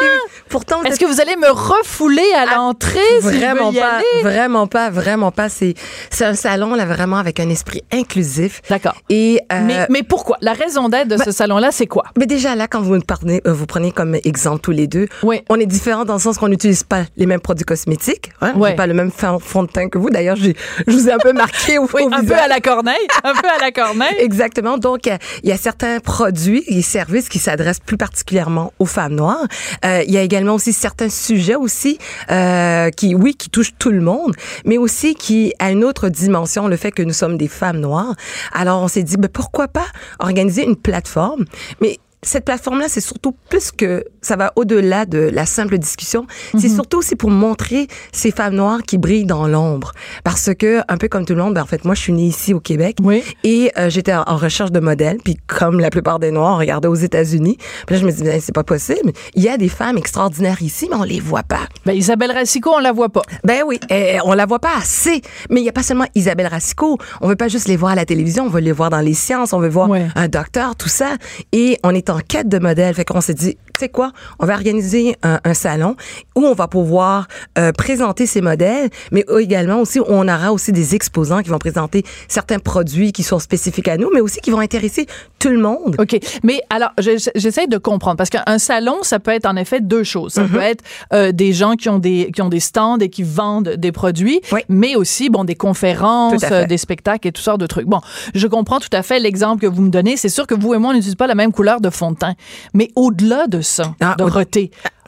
[0.49, 3.39] pourtant, vous Est-ce êtes que vous allez me refouler à Ah, l'entrée si je veux
[3.39, 4.23] vraiment y pas, aller?
[4.23, 5.49] vraiment pas, vraiment pas.
[5.49, 5.75] C'est,
[6.21, 8.61] un salon là vraiment avec un esprit inclusif.
[8.69, 8.95] D'accord.
[9.09, 10.37] Et euh, Mais, mais pourquoi?
[10.41, 12.05] La raison d'être de bah- ce salon-là, c'est quoi?
[12.19, 15.09] mais déjà là, quand vous me parlez, euh, vous prenez comme exemple tous les deux,
[15.23, 15.41] Oui.
[15.49, 18.20] on est différents dans le sens qu'on n'utilise pas les mêmes produits cosmétiques.
[18.21, 18.33] Artistique.
[18.41, 18.55] Hein?
[18.57, 18.71] Ouais.
[18.71, 20.11] J'ai pas le même fond de teint que vous.
[20.11, 20.53] D'ailleurs, je
[20.87, 23.07] vous ai un peu marqué au, Oui, au un peu à la corneille.
[23.25, 24.15] Un peu à la corneille.
[24.19, 24.79] Exactement.
[24.79, 29.15] Donc, euh, il y a certains produits et services qui s'adressent plus particulièrement aux femmes
[29.15, 29.47] noires.
[29.85, 31.99] Euh, il y a également aussi certains sujets aussi
[32.31, 36.69] euh, qui, oui, qui touchent tout le monde, mais aussi qui a une autre dimension,
[36.69, 38.15] le fait que nous sommes des femmes noires.
[38.53, 39.87] Alors, on s'est dit, ben, pourquoi pas
[40.19, 41.45] organiser une plateforme,
[41.81, 46.27] mais cette plateforme-là, c'est surtout plus que ça va au-delà de la simple discussion.
[46.59, 49.93] C'est surtout aussi pour montrer ces femmes noires qui brillent dans l'ombre.
[50.25, 52.27] Parce que, un peu comme tout le monde, ben, en fait, moi, je suis née
[52.27, 52.99] ici au Québec.
[53.03, 53.23] Oui.
[53.45, 55.19] Et euh, j'étais en en recherche de modèles.
[55.25, 57.57] Puis comme la plupart des Noirs, on regardait aux États-Unis.
[57.87, 59.13] Puis là, je me disais, Ben, c'est pas possible.
[59.35, 61.61] Il y a des femmes extraordinaires ici, mais on les voit pas.
[61.87, 63.23] Ben, Isabelle Racicot, on la voit pas.
[63.45, 65.21] Ben oui, euh, on la voit pas assez.
[65.51, 66.99] Mais il y a pas seulement Isabelle Racicot.
[67.21, 69.15] On veut pas juste les voir à la télévision, on veut les voir dans les
[69.15, 70.07] sciences, on veut voir Ouais.
[70.15, 71.17] un docteur, tout ça.
[71.53, 72.95] Et on est en quête de modèles.
[72.95, 75.97] Fait qu'on s'est dit, tu sais quoi, on va organiser un, un salon
[76.37, 77.27] où on va pouvoir
[77.59, 82.05] euh, présenter ces modèles, mais également aussi, on aura aussi des exposants qui vont présenter
[82.29, 85.07] certains produits qui sont spécifiques à nous, mais aussi qui vont intéresser
[85.39, 85.97] tout le monde.
[85.99, 86.19] OK.
[86.43, 90.05] Mais alors, je- j'essaie de comprendre parce qu'un salon, ça peut être en effet deux
[90.05, 90.33] choses.
[90.35, 90.49] Ça Mm-hmm.
[90.51, 93.71] peut être euh, des gens qui ont des qui ont des stands et qui vendent
[93.77, 94.61] des produits, Oui.
[94.69, 97.87] mais aussi bon des conférences, euh, des spectacles et toutes sortes de trucs.
[97.87, 98.01] Bon,
[98.35, 100.17] je comprends tout à fait l'exemple que vous me donnez.
[100.17, 102.17] C'est sûr que vous et moi on n'utilise pas la même couleur de fond de
[102.17, 102.35] teint,
[102.75, 104.17] mais au-delà de ça, Ah,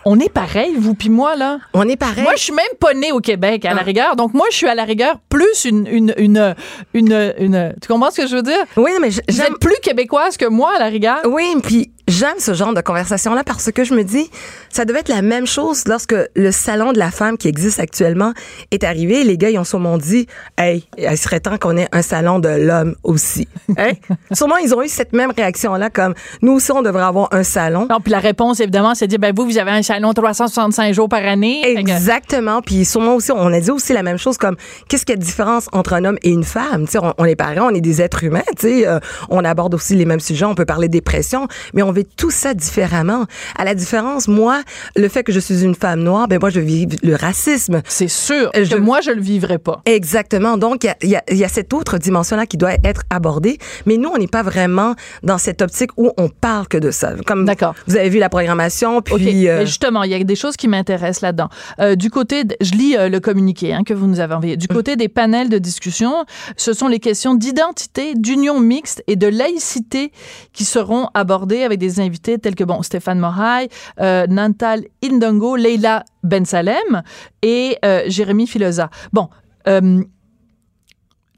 [0.05, 1.59] on est pareil, vous puis moi là.
[1.75, 2.25] On est pareil.
[2.25, 3.85] Moi, je suis même pas née au Québec, à la Ah.
[3.85, 4.17] rigueur.
[4.17, 6.55] Donc, moi, je suis à la rigueur plus une, une, une,
[6.93, 8.65] une, une- tu comprends ce que je veux dire?
[8.77, 11.19] oui, mais Vous j'aime êtes plus québécoise que moi, à la rigueur.
[11.27, 14.31] Oui, puis j'aime ce genre de conversation-là parce que je me dis,
[14.69, 18.33] ça devait être la même chose lorsque le salon de la femme qui existe actuellement
[18.71, 19.25] est arrivé.
[19.25, 20.27] Les gars, ils ont sûrement dit,
[20.59, 23.49] hey, il serait temps qu'on ait un salon de l'homme aussi.
[23.79, 23.93] Hein?
[24.33, 27.87] sûrement, ils ont eu cette même réaction-là, comme nous aussi, on devrait avoir un salon.
[27.89, 30.93] Non, puis la réponse, évidemment, c'est de dire, ben vous, vous avez un salon 365
[30.93, 31.63] jours par année.
[31.79, 32.61] Exactement.
[32.61, 34.57] Puis sûrement aussi, on a dit aussi la même chose comme
[34.89, 36.85] qu'est-ce qu'il y a de différence entre un homme et une femme?
[37.01, 38.43] On, on est pareil, on est des êtres humains.
[38.59, 39.01] Tu sais, euh,
[39.31, 40.45] on aborde aussi les mêmes sujets.
[40.45, 43.27] On peut parler de dépression, mais on tout ça différemment.
[43.59, 44.63] À la différence, moi,
[44.97, 47.83] le fait que je suis une femme noire, ben moi, je vis le racisme.
[47.87, 49.81] C'est sûr Euh, que je- moi, je le vivrai pas.
[49.87, 50.57] Exactement.
[50.57, 52.75] Donc, il y a, il y, a, il y a cette autre dimension-là qui doit
[52.85, 53.59] être abordée.
[53.87, 57.13] Mais nous, on n'est pas vraiment dans cette optique où on parle que de ça.
[57.27, 57.75] Comme D'accord.
[57.87, 59.15] vous avez vu la programmation, puis...
[59.15, 59.21] OK.
[59.23, 61.49] euh, Mais justement, il y a des choses qui m'intéressent là-dedans.
[61.81, 64.57] Euh, du côté, de- je lis euh, le communiqué hein, que vous nous avez envoyé.
[64.57, 66.25] Du côté des panels de discussion,
[66.57, 70.13] ce sont les questions d'identité, d'union mixte et de laïcité
[70.53, 73.69] qui seront abordées avec des invités tels que bon Stéphane Moraille,
[74.01, 77.03] euh, Nantal Indongo, Leila Ben Salem
[77.43, 78.91] et euh, Jérémy Filosa.
[79.13, 79.29] Bon.
[79.69, 80.03] euh,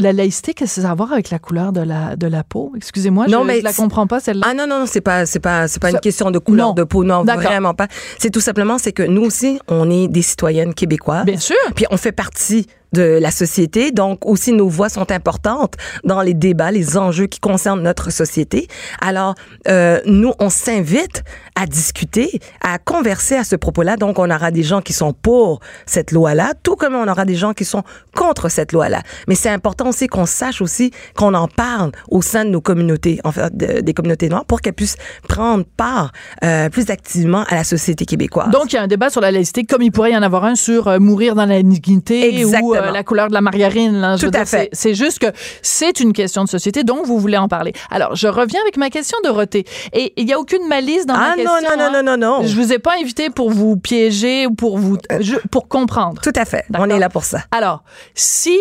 [0.01, 2.43] la laïcité, qu'est-ce que ça a à voir avec la couleur de la, de la
[2.43, 2.73] peau?
[2.77, 4.45] Excusez-moi, je, je la comprends pas, celle-là.
[4.51, 6.75] Ah non non non, c'est pas c'est pas c'est pas une question de couleur Non.
[6.75, 7.87] de peau non vraiment pas.
[8.19, 11.25] C'est tout simplement c'est que nous aussi on est des citoyennes québécoises.
[11.25, 11.55] Bien sûr.
[11.77, 12.67] Puis on fait partie
[13.01, 15.75] de la société, donc aussi nos voix sont importantes
[16.05, 18.69] dans les débats, les enjeux qui concernent notre société.
[19.01, 19.35] Alors
[19.69, 21.19] euh, nous on s'invite
[21.57, 22.29] à discuter,
[22.63, 23.97] à converser à ce propos-là.
[23.97, 27.35] Donc on aura des gens qui sont pour cette loi-là, tout comme on aura des
[27.43, 27.83] gens qui sont
[28.15, 29.01] contre cette loi-là.
[29.29, 33.21] Mais c'est important aussi qu'on sache aussi qu'on en parle au sein de nos communautés,
[33.25, 34.97] en fait, de- des communautés noires, pour qu'elles puissent
[35.29, 36.13] prendre part
[36.45, 38.51] euh, plus activement à la société québécoise.
[38.51, 40.45] Donc, il y a un débat sur la laïcité, comme il pourrait y en avoir
[40.45, 42.84] un sur euh, mourir dans la dignité ou Exactement.
[42.89, 44.01] Euh, la couleur de la margarine.
[44.01, 44.17] là.
[44.19, 44.69] Tout à dire, fait.
[44.73, 45.27] C'est juste que
[45.63, 47.73] c'est une question de société, donc vous voulez en parler.
[47.91, 49.65] Alors, je reviens avec ma question, Dorothée.
[49.93, 51.77] Et il n'y a aucune malice dans ah ma non, question.
[51.77, 52.03] non, non, hein?
[52.03, 52.47] non, non, non.
[52.47, 54.99] Je vous ai pas invité pour vous piéger ou pour vous...
[55.21, 56.21] je- pour comprendre.
[56.23, 56.65] Tout à fait.
[56.79, 57.41] On est là pour ça.
[57.51, 57.83] Alors,
[58.15, 58.59] si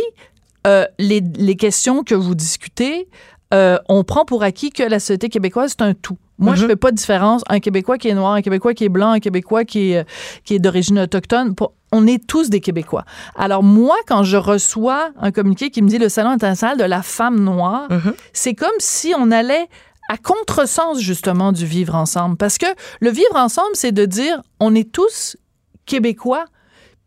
[0.66, 3.08] euh, les, les questions que vous discutez,
[3.54, 6.18] euh, on prend pour acquis que la société québécoise, c'est un tout.
[6.40, 6.70] Moi, je Mhm.
[6.70, 7.44] fais pas de différence.
[7.48, 10.04] Un Québécois qui est noir, un Québécois qui est blanc, un Québécois qui est, euh,
[10.44, 11.54] qui est d'origine autochtone.
[11.92, 13.06] On est tous des Québécois.
[13.36, 17.04] Alors, moi, quand je reçois un communiqué qui me dit le Salon international de la
[17.04, 18.14] femme noire, Mhm.
[18.34, 19.68] c'est comme si on allait
[20.10, 22.36] à contresens, justement, du vivre ensemble.
[22.36, 22.66] Parce que
[23.00, 25.38] le vivre ensemble, c'est de dire on est tous
[25.86, 26.46] Québécois,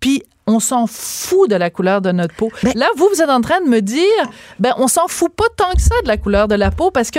[0.01, 2.51] puis on s'en fout de la couleur de notre peau.
[2.63, 4.05] Ben- Là, vous, vous êtes en train de me dire,
[4.61, 7.11] ben, on s'en fout pas tant que ça de la couleur de la peau parce
[7.11, 7.19] que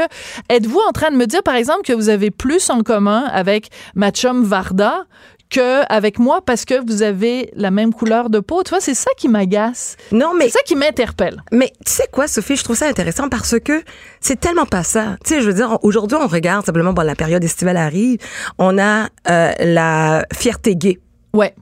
[0.50, 3.70] êtes-vous en train de me dire, par exemple, que vous avez plus en commun avec
[3.96, 5.04] ma chum Varda
[5.50, 8.64] que avec moi parce que vous avez la même couleur de peau?
[8.64, 9.98] Tu vois, c'est ça qui m'agace.
[10.14, 11.42] Non, mais C'est ça qui m'interpelle.
[11.52, 13.84] Mais tu sais quoi, Sophie, je trouve ça intéressant parce que
[14.22, 15.18] c'est tellement pas ça.
[15.26, 18.20] Tu sais, je veux dire, aujourd'hui, on regarde simplement, bon, la période estivale arrive,
[18.58, 21.00] on a euh, la fierté gay.
[21.34, 21.54] Ouais.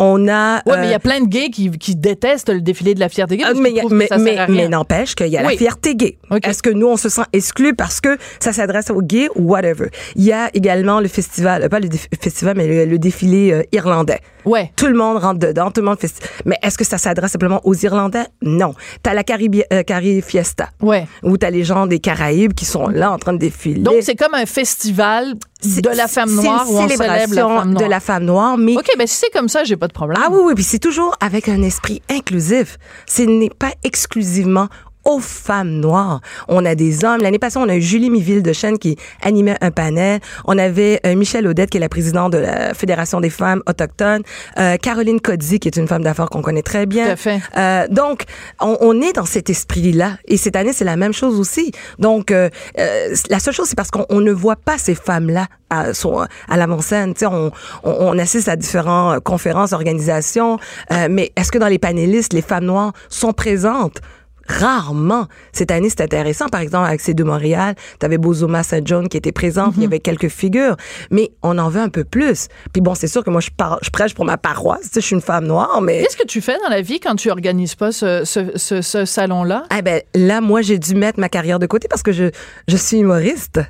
[0.00, 0.56] On a.
[0.66, 3.00] Ouais, mais il y euh, a plein de gays qui, qui détestent le défilé de
[3.00, 3.44] la fierté gay.
[3.46, 5.52] ah, mais mais, mais, mais n'empêche qu'il y a Oui.
[5.54, 6.18] la fierté gay.
[6.30, 6.46] OK.
[6.46, 9.88] Est-ce que nous, on se sent exclus parce que ça s'adresse aux gays ou whatever?
[10.14, 11.88] Il y a également le festival, euh, pas le
[12.20, 14.20] festival, mais le, le défilé euh, irlandais.
[14.44, 14.72] Ouais.
[14.76, 16.12] Tout le monde rentre dedans, tout le monde fait.
[16.46, 18.24] Mais est-ce que ça s'adresse simplement aux Irlandais?
[18.40, 18.72] Non.
[19.02, 21.06] T'as la Caribi euh, Cari Fiesta, Ouais.
[21.22, 23.80] où t'as les gens des Caraïbes qui sont là en train de défiler.
[23.80, 25.34] Donc, c'est comme un festival
[25.64, 27.82] de la femme noire une où on célèbre la célébration femme noire.
[27.84, 30.22] de la femme noire, mais OK, ben si c'est comme ça, j'ai pas de problème.
[30.24, 32.78] ah oui, oui, puis c'est toujours avec un esprit inclusif.
[33.06, 34.68] Ce n'est pas exclusivement
[35.08, 36.20] aux femmes noires.
[36.48, 37.20] On a des hommes.
[37.22, 40.20] L'année passée, on a eu Julie Miville de Chêne qui animait un panel.
[40.44, 44.22] On avait euh, Michelle Audette, qui est la présidente de la Fédération des femmes autochtones.
[44.58, 47.06] Euh, Caroline Codzi, qui est une femme d'affaires qu'on connaît très bien.
[47.06, 47.40] Tout à fait.
[47.56, 48.24] Euh, donc,
[48.60, 50.18] on, on est dans cet esprit-là.
[50.26, 51.72] Et cette année, c'est la même chose aussi.
[51.98, 55.46] Donc, euh, euh, la seule chose, c'est parce qu'on on ne voit pas ces femmes-là
[55.70, 57.14] à, son- à l'avant-scène.
[57.14, 57.50] Tu sais, on,
[57.82, 60.58] on, on assiste à différentes conférences, organisations.
[60.92, 64.00] euh, mais est-ce que dans les panélistes, les femmes noires sont présentes?
[64.48, 65.26] Rarement.
[65.52, 66.46] Cette année, c'est intéressant.
[66.48, 68.86] Par exemple, avec ces deux Montréal, t'avais Bozoma St.
[68.86, 69.74] John qui était présente.
[69.76, 70.76] Il y avait quelques figures.
[71.10, 72.48] Mais on en veut un peu plus.
[72.72, 74.82] Puis bon, c'est sûr que moi, je, par- je prêche pour ma paroisse.
[74.82, 76.02] Tu sais, je suis une femme noire, mais...
[76.02, 79.04] Qu'est-ce que tu fais dans la vie quand tu organises pas ce, ce, ce, ce
[79.04, 79.64] salon-là?
[79.70, 82.30] Ah ben là, moi, j'ai dû mettre ma carrière de côté parce que je,
[82.66, 83.60] je suis humoriste.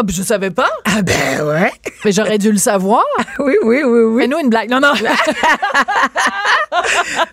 [0.00, 1.72] Ah, ben, je savais pas, Ah ben ouais.
[2.04, 3.02] mais j'aurais dû le savoir.
[3.40, 4.22] Oui, oui, oui, oui.
[4.22, 4.70] Fais-nous une blague.
[4.70, 4.92] Non, non.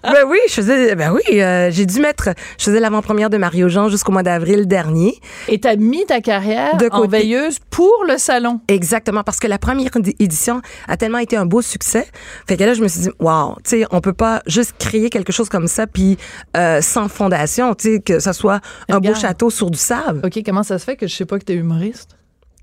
[0.03, 3.69] ben oui, je faisais, ben oui, euh, j'ai dû mettre, je faisais l'avant-première de Mario
[3.69, 5.19] Jean jusqu'au mois d'avril dernier.
[5.47, 8.61] Et t'as mis ta carrière De en veilleuse pour le salon.
[8.67, 12.07] Exactement, parce que la première édi- édition a tellement été un beau succès.
[12.47, 15.09] Fait que là, je me suis dit, wow, tu sais, on peut pas juste créer
[15.11, 16.17] quelque chose comme ça, puis
[16.57, 18.59] euh, sans fondation, tu sais, que ça soit
[18.89, 20.21] un beau château sur du sable.
[20.25, 22.11] OK, comment ça se fait que je sais pas que t'es humoriste?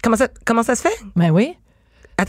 [0.03, 0.98] Comment ça, comment ça se fait?
[1.16, 1.57] Ben oui.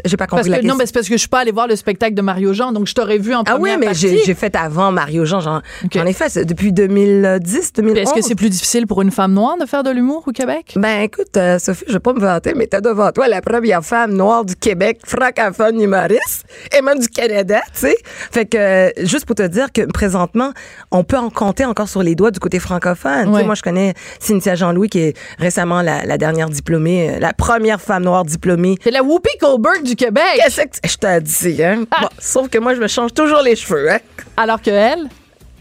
[0.05, 0.73] J'ai pas Parce compris la que, question.
[0.75, 2.71] non, mais c'est parce que je suis pas allée voir le spectacle de Mario Jean,
[2.71, 5.39] donc je t'aurais vu en Ah oui, première mais j'ai fait avant Mario Jean.
[5.39, 5.91] J'en Ok.
[5.93, 7.97] j'en ai fait depuis 2010, 2011.
[7.99, 10.73] Est-ce que c'est plus difficile pour une femme noire de faire de l'humour au Québec?
[10.75, 13.83] Ben écoute, euh, Sophie, je vais pas me vanter, mais t'as devant toi la première
[13.83, 16.45] femme noire du Québec, francophone humoriste,
[16.77, 17.95] et même du Canada, tu sais.
[18.31, 20.51] Fait que, euh, juste pour te dire que présentement,
[20.91, 23.29] on peut en compter encore sur les doigts du côté francophone.
[23.29, 23.43] Ouais.
[23.43, 27.81] moi, je connais Cynthia Jean-Louis, qui est récemment la, la dernière diplômée, euh, la première
[27.81, 28.77] femme noire diplômée.
[28.83, 30.23] C'est la Whoopi Goldberg du Québec.
[30.37, 31.83] Qu'est-ce que je t'ai dit, hein?
[31.91, 32.01] Ah.
[32.01, 33.99] Bon, sauf que moi, je me change toujours les cheveux, hein?
[34.37, 35.07] Alors que elle?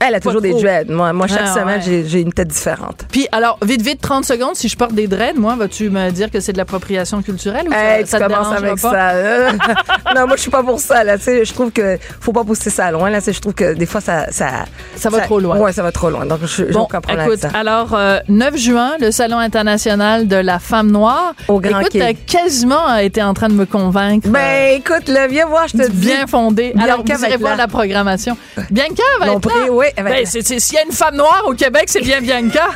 [0.07, 0.90] Elle a toujours des dreads.
[0.90, 2.05] Moi, moi chaque Ah, semaine, ouais.
[2.07, 3.05] j'ai- une tête différente.
[3.11, 6.30] Puis, alors, vite, vite, 30 secondes, si je porte des dreads, moi, vas-tu me dire
[6.30, 8.90] que c'est de l'appropriation culturelle ou Hey, ça, tu ça te commences avec pas?
[8.90, 9.53] ça.
[10.14, 11.03] non, moi, je suis pas pour ça.
[11.05, 11.16] Là.
[11.16, 13.11] Je trouve que faut pas pousser ça loin.
[13.11, 13.18] Là.
[13.26, 14.26] Je trouve que des fois, ça...
[14.30, 14.64] Ça,
[14.96, 15.57] Ça va trop loin.
[15.59, 16.26] Ouais, ça va trop loin.
[16.26, 17.48] Donc, je Bon, problème écoute, ça.
[17.55, 21.34] alors, euh, 9 juin, le Salon international de la femme noire.
[21.48, 24.28] Au Grand Écoute, t'as quasiment été en train de me convaincre.
[24.28, 26.07] euh, Ben, écoute, là, viens voir, je te dis.
[26.07, 26.72] bien fondé.
[26.80, 28.36] Alors, Bianca vous va irez voir la programmation.
[28.70, 29.55] Bianca va être là.
[29.70, 32.64] oui, Ben, c'est- S'il y a une femme noire au Québec, c'est bien Bianca.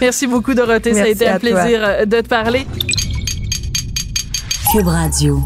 [0.00, 0.94] Merci beaucoup, Dorothée.
[0.94, 1.40] Ça a été un toi.
[1.40, 2.66] plaisir euh, de te parler.
[4.72, 5.40] Cube Radio.